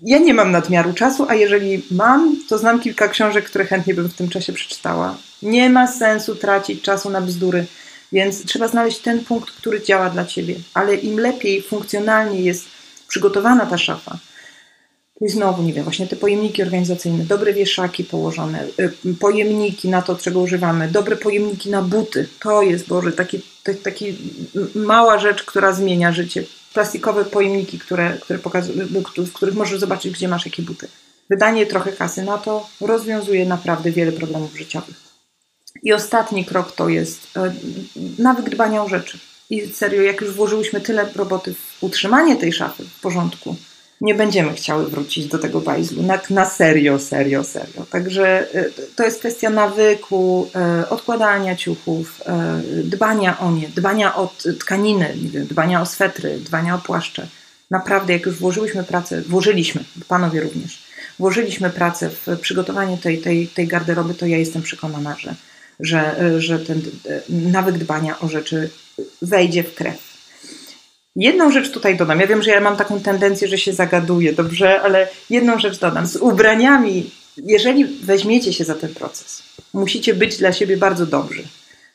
[0.00, 4.08] ja nie mam nadmiaru czasu, a jeżeli mam, to znam kilka książek, które chętnie bym
[4.08, 5.18] w tym czasie przeczytała.
[5.42, 7.66] Nie ma sensu tracić czasu na bzdury,
[8.12, 10.54] więc trzeba znaleźć ten punkt, który działa dla ciebie.
[10.74, 12.77] Ale im lepiej funkcjonalnie jest
[13.08, 14.18] przygotowana ta szafa.
[15.20, 18.64] I znowu, nie wiem, właśnie te pojemniki organizacyjne, dobre wieszaki położone,
[19.04, 22.28] y, pojemniki na to, czego używamy, dobre pojemniki na buty.
[22.40, 23.42] To jest, Boże, taki,
[23.82, 24.16] taki
[24.74, 26.44] mała rzecz, która zmienia życie.
[26.74, 28.86] Plastikowe pojemniki, które, które pokazują,
[29.16, 30.88] w których możesz zobaczyć, gdzie masz jakie buty.
[31.30, 34.96] Wydanie trochę kasy na to rozwiązuje naprawdę wiele problemów życiowych.
[35.82, 37.38] I ostatni krok to jest
[38.18, 39.18] nawyk dbania o rzeczy.
[39.50, 43.56] I serio, jak już włożyłyśmy tyle roboty w utrzymanie tej szafy w porządku,
[44.00, 46.02] nie będziemy chciały wrócić do tego bajzlu.
[46.02, 47.86] Na, na serio, serio, serio.
[47.90, 48.64] Także e,
[48.96, 55.14] to jest kwestia nawyku, e, odkładania ciuchów, e, dbania o nie, dbania o tkaniny,
[55.50, 57.26] dbania o swetry, dbania o płaszcze.
[57.70, 60.82] Naprawdę, jak już włożyłyśmy pracę, włożyliśmy, panowie również,
[61.18, 65.34] włożyliśmy pracę w przygotowanie tej, tej, tej garderoby, to ja jestem przekonana, że,
[65.80, 66.82] że, że ten
[67.28, 68.70] nawyk dbania o rzeczy
[69.22, 70.08] wejdzie w krew.
[71.16, 72.20] Jedną rzecz tutaj dodam.
[72.20, 76.06] Ja wiem, że ja mam taką tendencję, że się zagaduję, dobrze, ale jedną rzecz dodam.
[76.06, 81.44] Z ubraniami, jeżeli weźmiecie się za ten proces, musicie być dla siebie bardzo dobrzy,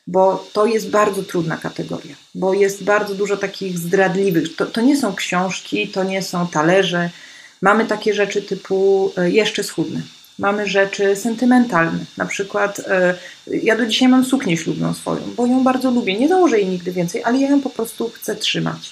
[0.06, 4.56] bo to jest bardzo trudna kategoria, bo jest bardzo dużo takich zdradliwych.
[4.56, 7.10] To, to nie są książki, to nie są talerze.
[7.62, 10.02] Mamy takie rzeczy typu e, jeszcze schudny.
[10.38, 12.04] Mamy rzeczy sentymentalne.
[12.16, 13.14] Na przykład e,
[13.46, 16.18] ja do dzisiaj mam suknię ślubną swoją, bo ją bardzo lubię.
[16.18, 18.90] Nie założę jej nigdy więcej, ale ja ją po prostu chcę trzymać.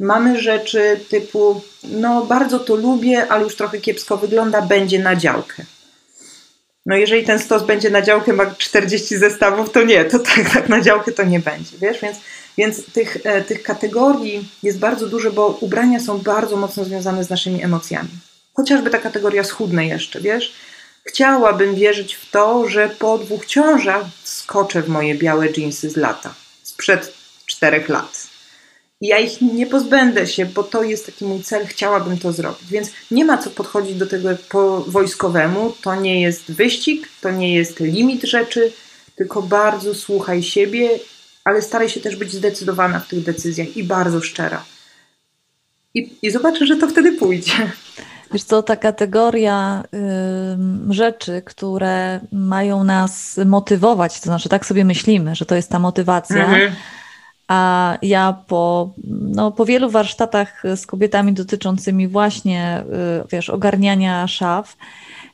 [0.00, 5.64] Mamy rzeczy typu, no bardzo to lubię, ale już trochę kiepsko wygląda, będzie na działkę.
[6.86, 10.68] No jeżeli ten stos będzie na działkę, ma 40 zestawów, to nie, to tak, tak
[10.68, 12.00] na działkę to nie będzie, wiesz?
[12.00, 12.16] Więc,
[12.58, 17.30] więc tych, e, tych kategorii jest bardzo dużo, bo ubrania są bardzo mocno związane z
[17.30, 18.08] naszymi emocjami.
[18.54, 20.54] Chociażby ta kategoria schudne jeszcze, wiesz?
[21.08, 26.34] Chciałabym wierzyć w to, że po dwóch ciążach skoczę w moje białe dżinsy z lata,
[26.62, 27.12] sprzed
[27.46, 28.26] czterech lat.
[29.00, 32.68] Ja ich nie pozbędę się, bo to jest taki mój cel, chciałabym to zrobić.
[32.70, 35.74] Więc nie ma co podchodzić do tego po wojskowemu.
[35.82, 38.72] To nie jest wyścig, to nie jest limit rzeczy,
[39.16, 40.90] tylko bardzo słuchaj siebie,
[41.44, 44.64] ale staraj się też być zdecydowana w tych decyzjach i bardzo szczera.
[45.94, 47.72] I, i zobaczę, że to wtedy pójdzie.
[48.32, 49.84] Wiesz co, ta kategoria
[50.90, 55.78] y, rzeczy, które mają nas motywować, to znaczy tak sobie myślimy, że to jest ta
[55.78, 56.72] motywacja, mhm.
[57.48, 62.84] a ja po, no, po wielu warsztatach z kobietami dotyczącymi właśnie,
[63.22, 64.76] y, wiesz, ogarniania szaf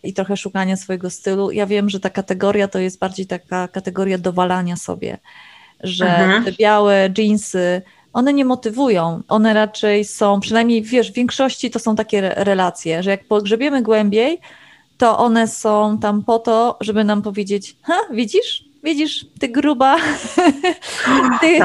[0.03, 4.18] i trochę szukania swojego stylu, ja wiem, że ta kategoria to jest bardziej taka kategoria
[4.18, 5.18] dowalania sobie,
[5.80, 6.45] że mhm.
[6.45, 7.82] te białe jeansy
[8.12, 9.22] one nie motywują.
[9.28, 14.38] One raczej są, przynajmniej wiesz, w większości to są takie relacje, że jak pogrzebiemy głębiej,
[14.98, 19.96] to one są tam po to, żeby nam powiedzieć, ha, widzisz, widzisz, ty gruba,
[21.40, 21.58] ty,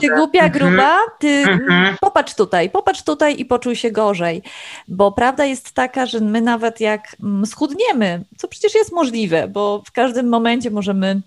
[0.00, 0.52] ty głupia mhm.
[0.52, 1.96] gruba, ty mhm.
[2.00, 4.42] popatrz tutaj, popatrz tutaj i poczuj się gorzej.
[4.88, 9.82] Bo prawda jest taka, że my nawet jak mm, schudniemy, co przecież jest możliwe, bo
[9.86, 11.20] w każdym momencie możemy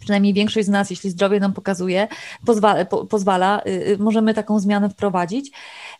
[0.00, 2.08] przynajmniej większość z nas, jeśli zdrowie nam pokazuje,
[2.46, 5.50] pozwala, po, pozwala y, y, możemy taką zmianę wprowadzić,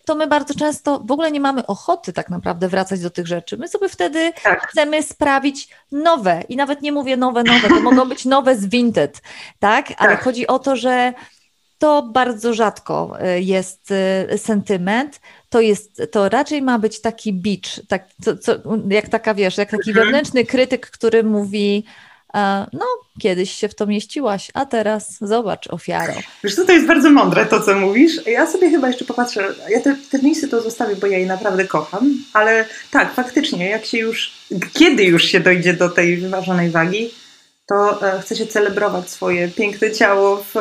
[0.04, 3.56] to my bardzo często w ogóle nie mamy ochoty tak naprawdę wracać do tych rzeczy.
[3.56, 4.66] My sobie wtedy tak.
[4.66, 9.22] chcemy sprawić nowe i nawet nie mówię nowe, nowe, to mogą być nowe z Vinted,
[9.58, 9.92] tak?
[9.98, 10.24] Ale tak.
[10.24, 11.12] chodzi o to, że
[11.78, 13.92] to bardzo rzadko y, jest
[14.36, 18.52] sentyment, to jest, to raczej ma być taki bicz, tak, co, co,
[18.88, 20.06] jak taka, wiesz, jak taki mhm.
[20.06, 21.84] wewnętrzny krytyk, który mówi,
[22.72, 22.86] no,
[23.20, 26.14] kiedyś się w to mieściłaś, a teraz zobacz ofiarę.
[26.44, 28.26] Wiesz to jest bardzo mądre to, co mówisz.
[28.26, 31.64] Ja sobie chyba jeszcze popatrzę, ja te, te misy to zostawię, bo ja je naprawdę
[31.64, 34.32] kocham, ale tak, faktycznie, jak się już,
[34.72, 37.10] kiedy już się dojdzie do tej wyważonej wagi,
[37.66, 40.54] to e, chce się celebrować swoje piękne ciało w,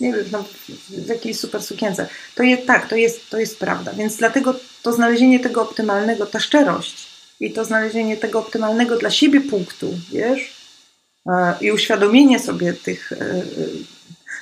[0.00, 0.44] nie wiem, no,
[0.88, 2.08] w jakiejś super sukience.
[2.34, 3.92] To jest, tak, to jest, to jest prawda.
[3.92, 7.06] Więc dlatego to znalezienie tego optymalnego, ta szczerość
[7.40, 10.59] i to znalezienie tego optymalnego dla siebie punktu, wiesz, E,
[11.60, 13.12] i uświadomienie sobie tych.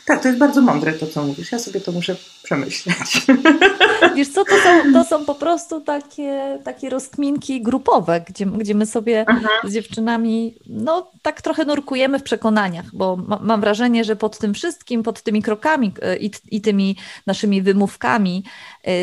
[0.08, 1.52] E, e, tak, to jest bardzo mądre to, co mówisz.
[1.52, 3.26] Ja sobie to muszę przemyśleć.
[4.16, 8.86] Wiesz co, to są, to są po prostu takie, takie rozkminki grupowe, gdzie, gdzie my
[8.86, 9.48] sobie Aha.
[9.64, 14.54] z dziewczynami no tak trochę nurkujemy w przekonaniach, bo ma, mam wrażenie, że pod tym
[14.54, 16.96] wszystkim, pod tymi krokami i, i tymi
[17.26, 18.44] naszymi wymówkami,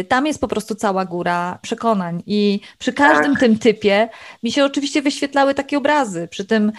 [0.08, 3.40] tam jest po prostu cała góra przekonań i przy każdym tak.
[3.40, 4.10] tym typie
[4.44, 6.28] mi się oczywiście wyświetlały takie obrazy.
[6.32, 6.72] Przy tym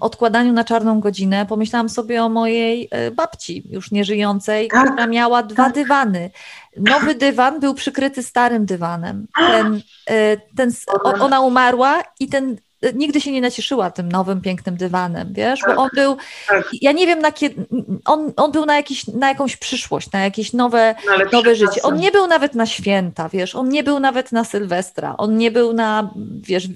[0.00, 4.90] odkładaniu na czarną godzinę pomyślałam sobie o mojej babci, już nieżyjącej, tak.
[4.90, 5.74] która miała dwa tak.
[5.74, 6.30] dywany.
[6.76, 9.26] Nowy dywan był przykryty starym dywanem.
[9.36, 10.70] Ten, e, ten,
[11.20, 12.56] ona umarła i ten
[12.94, 16.16] nigdy się nie nacieszyła tym nowym, pięknym dywanem, wiesz, bo on był,
[16.48, 16.68] tak.
[16.82, 17.66] ja nie wiem na kiedy,
[18.04, 21.82] on, on był na, jakiś, na jakąś przyszłość, na jakieś nowe, no nowe życie.
[21.82, 25.50] On nie był nawet na święta, wiesz, on nie był nawet na Sylwestra, on nie
[25.50, 26.10] był na,
[26.40, 26.68] wiesz,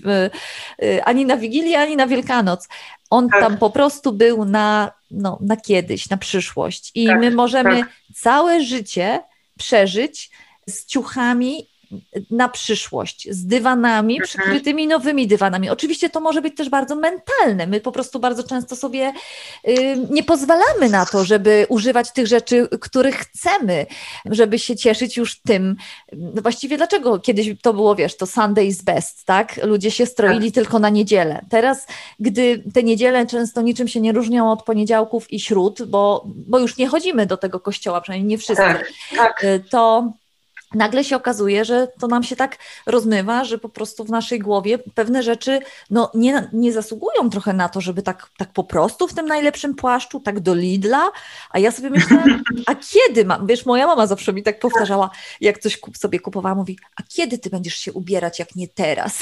[0.83, 2.69] e, ani na Wigilię, ani na Wielkanoc.
[3.11, 3.41] On tak.
[3.41, 6.91] tam po prostu był na, no, na kiedyś, na przyszłość.
[6.95, 7.89] I tak, my możemy tak.
[8.15, 9.23] całe życie
[9.59, 10.31] przeżyć
[10.67, 11.69] z ciuchami
[12.31, 14.29] na przyszłość, z dywanami mhm.
[14.29, 15.71] przykrytymi nowymi dywanami.
[15.71, 17.67] Oczywiście to może być też bardzo mentalne.
[17.67, 19.13] My po prostu bardzo często sobie
[19.69, 23.87] y, nie pozwalamy na to, żeby używać tych rzeczy, których chcemy,
[24.25, 25.77] żeby się cieszyć już tym.
[26.13, 29.65] No właściwie dlaczego kiedyś to było, wiesz, to Sunday is best, tak?
[29.65, 30.55] Ludzie się stroili tak.
[30.55, 31.45] tylko na niedzielę.
[31.51, 31.87] Teraz,
[32.21, 36.77] gdy te niedziele często niczym się nie różnią od poniedziałków i śród, bo, bo już
[36.77, 39.45] nie chodzimy do tego kościoła, przynajmniej nie wszyscy, tak, tak.
[39.45, 40.13] Y, to
[40.75, 44.79] nagle się okazuje, że to nam się tak rozmywa, że po prostu w naszej głowie
[44.79, 45.61] pewne rzeczy
[45.91, 49.75] no, nie, nie zasługują trochę na to, żeby tak, tak po prostu w tym najlepszym
[49.75, 51.11] płaszczu, tak do Lidla,
[51.51, 52.25] a ja sobie myślę,
[52.67, 55.11] a kiedy mam, wiesz, moja mama zawsze mi tak powtarzała,
[55.41, 59.21] jak coś kup, sobie kupowała, mówi, a kiedy ty będziesz się ubierać, jak nie teraz?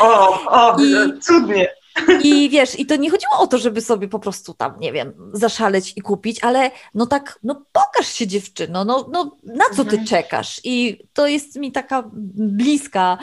[0.00, 1.79] O, o, I, cudnie.
[2.22, 5.12] I wiesz, i to nie chodziło o to, żeby sobie po prostu tam, nie wiem,
[5.32, 9.90] zaszaleć i kupić, ale no tak, no pokaż się dziewczyno, no, no na co ty
[9.90, 10.06] mhm.
[10.06, 10.60] czekasz?
[10.64, 13.18] I to jest mi taka bliska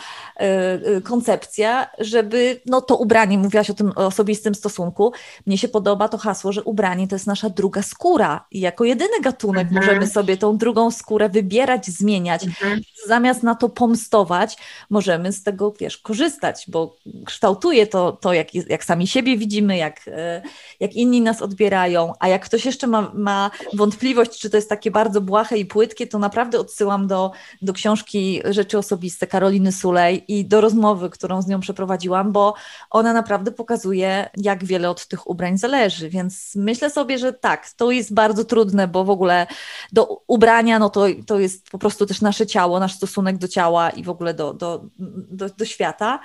[0.97, 5.13] y, koncepcja, żeby, no to ubranie, mówiłaś o tym osobistym stosunku,
[5.45, 9.22] mnie się podoba to hasło, że ubranie to jest nasza druga skóra i jako jedyny
[9.22, 9.86] gatunek mhm.
[9.86, 12.43] możemy sobie tą drugą skórę wybierać, zmieniać.
[12.43, 12.82] Mhm.
[13.07, 14.57] Zamiast na to pomstować,
[14.89, 16.95] możemy z tego, wiesz, korzystać, bo
[17.26, 20.41] kształtuje to, to jaki jak sami siebie widzimy, jak, e,
[20.80, 24.91] jak inni nas odbierają, a jak ktoś jeszcze ma, ma wątpliwość, czy to jest takie
[24.91, 27.32] bardzo błahe i płytkie, to naprawdę odsyłam do,
[27.62, 32.53] do książki Rzeczy Osobiste Karoliny Sulej i do rozmowy, którą z nią przeprowadziłam, bo
[32.89, 37.91] ona naprawdę pokazuje, jak wiele od tych ubrań zależy, więc myślę sobie, że tak, to
[37.91, 39.47] jest bardzo trudne, bo w ogóle
[39.91, 43.89] do ubrania, no to, to jest po prostu też nasze ciało, nasz stosunek do ciała
[43.89, 44.86] i w ogóle do, do,
[45.30, 46.20] do, do świata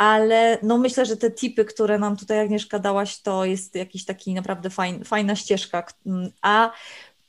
[0.00, 4.34] ale no myślę, że te tipy, które nam tutaj Agnieszka dałaś, to jest jakiś taki
[4.34, 5.84] naprawdę fajn, fajna ścieżka,
[6.42, 6.70] a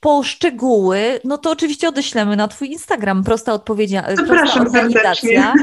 [0.00, 3.24] po szczegóły, no to oczywiście odeślemy na Twój Instagram.
[3.24, 3.90] Prosta odpowiedź,
[4.26, 5.54] prosta organizacja.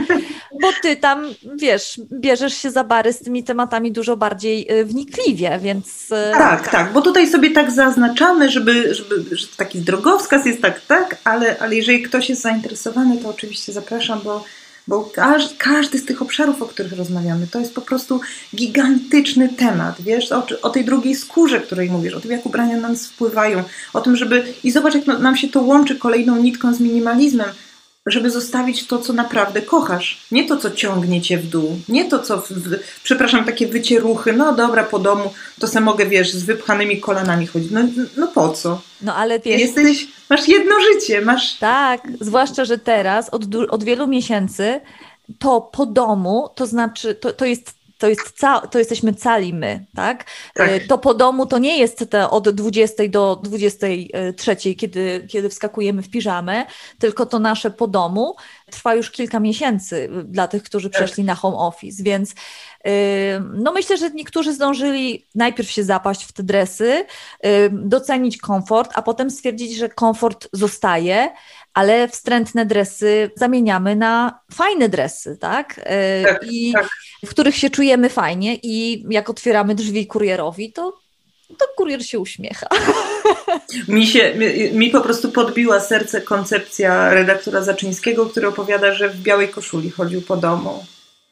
[0.61, 5.59] Bo Ty tam, wiesz, bierzesz się za bary z tymi tematami dużo bardziej y, wnikliwie,
[5.61, 6.11] więc...
[6.11, 10.81] Y, tak, tak, bo tutaj sobie tak zaznaczamy, żeby, żeby że taki drogowskaz jest tak,
[10.85, 14.43] tak, ale, ale jeżeli ktoś jest zainteresowany, to oczywiście zapraszam, bo
[14.89, 18.21] bo każdy, każdy z tych obszarów, o których rozmawiamy, to jest po prostu
[18.55, 22.89] gigantyczny temat, wiesz, o, o tej drugiej skórze, której mówisz, o tym, jak ubrania na
[22.89, 23.63] nas wpływają,
[23.93, 27.49] o tym, żeby, i zobacz, jak nam się to łączy kolejną nitką z minimalizmem,
[28.05, 30.21] żeby zostawić to, co naprawdę kochasz.
[30.31, 31.79] Nie to, co ciągnie cię w dół.
[31.89, 36.05] Nie to, co, w, w, przepraszam, takie wycieruchy, no dobra, po domu, to se mogę,
[36.05, 37.71] wiesz, z wypchanymi kolanami chodzić.
[37.71, 37.81] No,
[38.17, 38.81] no po co?
[39.01, 39.61] No ale wiesz...
[39.61, 41.53] Jesteś, masz jedno życie, masz...
[41.57, 44.81] Tak, zwłaszcza, że teraz od, od wielu miesięcy
[45.39, 49.85] to po domu, to znaczy, to, to jest to, jest ca- to jesteśmy cali my,
[49.95, 50.25] tak?
[50.53, 50.69] tak?
[50.87, 56.09] To po domu to nie jest te od 20 do 23, kiedy, kiedy wskakujemy w
[56.09, 56.65] piżamę,
[56.99, 58.35] tylko to nasze po domu
[58.71, 61.01] trwa już kilka miesięcy dla tych, którzy tak.
[61.01, 62.33] przeszli na home office, więc
[63.53, 67.05] no myślę, że niektórzy zdążyli najpierw się zapaść w te dresy,
[67.71, 71.31] docenić komfort, a potem stwierdzić, że komfort zostaje,
[71.79, 75.79] ale wstrętne dresy zamieniamy na fajne dresy, tak?
[75.83, 76.89] E, tak I tak.
[77.25, 80.99] w których się czujemy fajnie i jak otwieramy drzwi kurierowi, to
[81.57, 82.67] to kurier się uśmiecha.
[83.87, 89.21] Mi, się, mi, mi, po prostu podbiła serce koncepcja redaktora Zaczyńskiego, który opowiada, że w
[89.21, 90.85] białej koszuli chodził po domu.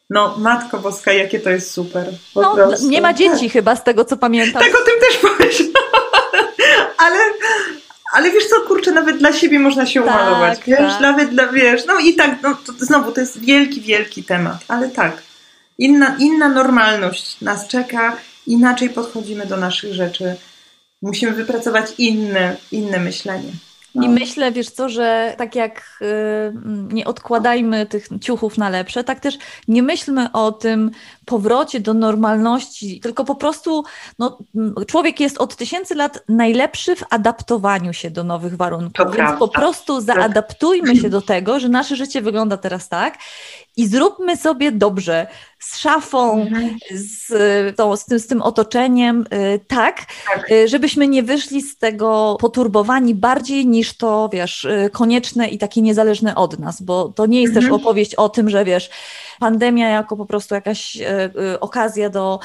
[0.10, 2.14] No, Matko Boska, jakie to jest super.
[2.36, 2.90] no, prostu.
[2.90, 4.62] nie ma dzieci chyba, z tego co pamiętam.
[4.62, 6.12] Tak o tym też pomyślałam.
[7.06, 7.18] ale,
[8.14, 11.02] ale wiesz co, kurczę, nawet dla siebie można się tak, umalować, wiesz, tak.
[11.02, 14.90] nawet dla, wiesz, no i tak, no, to, znowu, to jest wielki, wielki temat, ale
[14.90, 15.22] tak,
[15.78, 20.36] inna, inna normalność nas czeka, inaczej podchodzimy do naszych rzeczy,
[21.02, 23.52] musimy wypracować inne, inne myślenie.
[24.04, 26.06] I myślę, wiesz co, że tak jak y,
[26.94, 29.38] nie odkładajmy tych ciuchów na lepsze, tak też
[29.68, 30.92] nie myślmy o tym
[31.26, 33.84] powrocie do normalności, tylko po prostu
[34.20, 34.38] no,
[34.88, 39.38] człowiek jest od tysięcy lat najlepszy w adaptowaniu się do nowych warunków, to więc prawda.
[39.38, 43.18] po prostu zaadaptujmy się do tego, że nasze życie wygląda teraz tak
[43.78, 45.28] i zróbmy sobie dobrze
[45.60, 46.78] z szafą, mhm.
[46.92, 50.06] z, to, z, tym, z tym otoczeniem, y, tak,
[50.36, 55.58] tak, y, żebyśmy nie wyszli z tego poturbowani bardziej niż to, wiesz, y, konieczne i
[55.58, 57.72] takie niezależne od nas, bo to nie jest mhm.
[57.72, 58.90] też opowieść o tym, że wiesz,
[59.40, 60.98] pandemia jako po prostu jakaś
[61.60, 62.40] okazja do,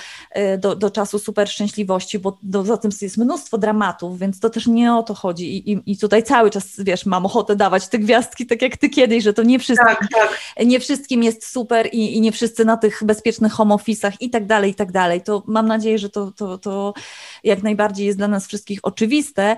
[0.59, 4.67] do, do czasu super szczęśliwości, bo do, za tym jest mnóstwo dramatów, więc to też
[4.67, 7.99] nie o to chodzi I, i, i tutaj cały czas, wiesz, mam ochotę dawać te
[7.99, 10.67] gwiazdki, tak jak ty kiedyś, że to nie wszystkim, tak, tak.
[10.67, 14.47] Nie wszystkim jest super i, i nie wszyscy na tych bezpiecznych home office'ach i tak
[14.47, 15.23] dalej, i tak dalej.
[15.23, 16.95] To mam nadzieję, że to, to, to
[17.45, 19.57] jak najbardziej jest dla nas wszystkich oczywiste,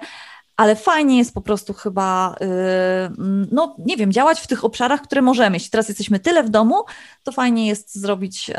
[0.56, 2.46] ale fajnie jest po prostu chyba, yy,
[3.52, 5.56] no nie wiem, działać w tych obszarach, które możemy.
[5.56, 6.84] Jeśli teraz jesteśmy tyle w domu,
[7.22, 8.54] to fajnie jest zrobić yy,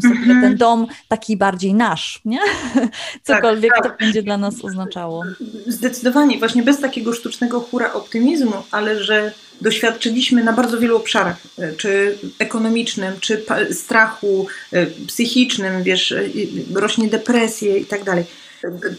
[0.00, 0.40] sobie mm-hmm.
[0.40, 2.38] ten dom taki bardziej nasz, nie?
[3.22, 3.92] Cokolwiek tak, tak.
[3.92, 5.22] to będzie dla nas oznaczało.
[5.66, 11.74] Zdecydowanie, właśnie bez takiego sztucznego hura optymizmu, ale że doświadczyliśmy na bardzo wielu obszarach, y,
[11.76, 16.30] czy ekonomicznym, czy strachu y, psychicznym, wiesz, y,
[16.74, 18.24] rośnie depresję i tak dalej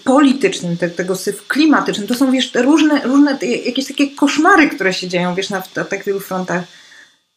[0.04, 2.08] politycznym, te, tego syf klimatycznym.
[2.08, 6.04] To są wiesz, różne, różne jakieś takie koszmary, które się dzieją wiesz, na, na tak
[6.04, 6.64] wielu frontach.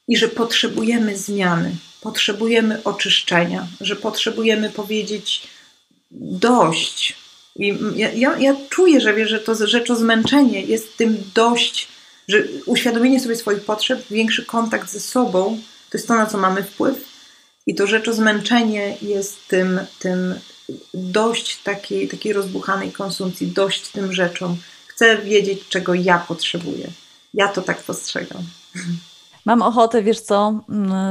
[0.09, 5.49] I że potrzebujemy zmiany, potrzebujemy oczyszczenia, że potrzebujemy powiedzieć
[6.11, 7.17] dość.
[7.57, 11.89] I ja, ja, ja czuję, że, wiesz, że to rzecz zmęczenie jest tym dość,
[12.29, 15.61] że uświadomienie sobie swoich potrzeb, większy kontakt ze sobą,
[15.91, 17.05] to jest to, na co mamy wpływ.
[17.67, 20.35] I to rzecz zmęczenie jest tym, tym
[20.95, 24.57] dość takiej, takiej rozbuchanej konsumpcji, dość tym rzeczom.
[24.87, 26.89] Chcę wiedzieć, czego ja potrzebuję.
[27.35, 28.43] Ja to tak postrzegam.
[29.45, 30.65] Mam ochotę, wiesz co,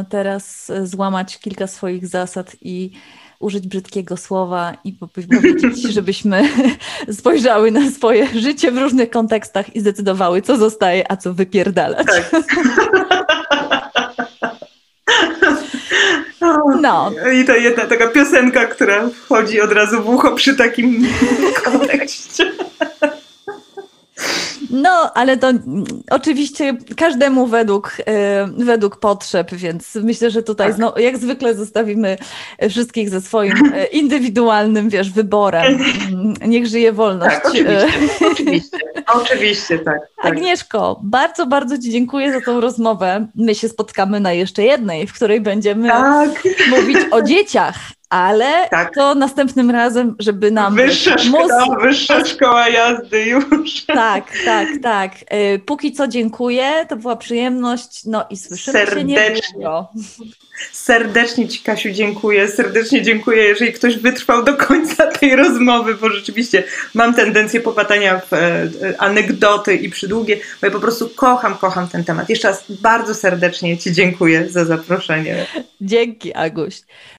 [0.10, 2.92] teraz złamać kilka swoich zasad i
[3.40, 6.50] użyć brzydkiego słowa i powiedzieć, żebyśmy
[7.20, 12.08] spojrzały na swoje życie w różnych kontekstach i zdecydowały, co zostaje, a co wypierdalać.
[12.08, 12.32] Tak.
[16.82, 17.12] No.
[17.34, 21.08] I to jedna taka piosenka, która wchodzi od razu w ucho przy takim
[21.64, 22.52] kontekście.
[24.74, 25.52] No, ale to
[26.10, 30.76] oczywiście każdemu według, e, według potrzeb, więc myślę, że tutaj tak.
[30.76, 32.18] znowu, jak zwykle zostawimy
[32.70, 35.66] wszystkich ze swoim e, indywidualnym, wiesz, wyborem.
[35.66, 37.36] Mm, niech żyje wolność.
[37.36, 37.88] Tak, oczywiście,
[38.32, 40.26] oczywiście, oczywiście tak, tak.
[40.32, 43.28] Agnieszko, bardzo, bardzo Ci dziękuję za tą rozmowę.
[43.36, 46.44] My się spotkamy na jeszcze jednej, w której będziemy tak.
[46.70, 47.76] mówić o dzieciach
[48.14, 48.96] ale tak.
[48.96, 50.76] to następnym razem, żeby nam...
[50.76, 51.82] Wyższa szkoła, mózg...
[51.82, 53.86] wyższa szkoła jazdy już.
[53.86, 55.12] Tak, tak, tak.
[55.28, 59.16] E, póki co dziękuję, to była przyjemność, no i słyszymy Serdecznie.
[59.16, 59.88] się niedługo.
[60.72, 62.48] Serdecznie Ci, Kasiu, dziękuję.
[62.48, 68.34] Serdecznie dziękuję, jeżeli ktoś wytrwał do końca tej rozmowy, bo rzeczywiście mam tendencję popadania w
[68.34, 72.30] e, anegdoty i przydługie, bo ja po prostu kocham, kocham ten temat.
[72.30, 75.46] Jeszcze raz bardzo serdecznie Ci dziękuję za zaproszenie.
[75.82, 76.82] Dzięki, Aguś.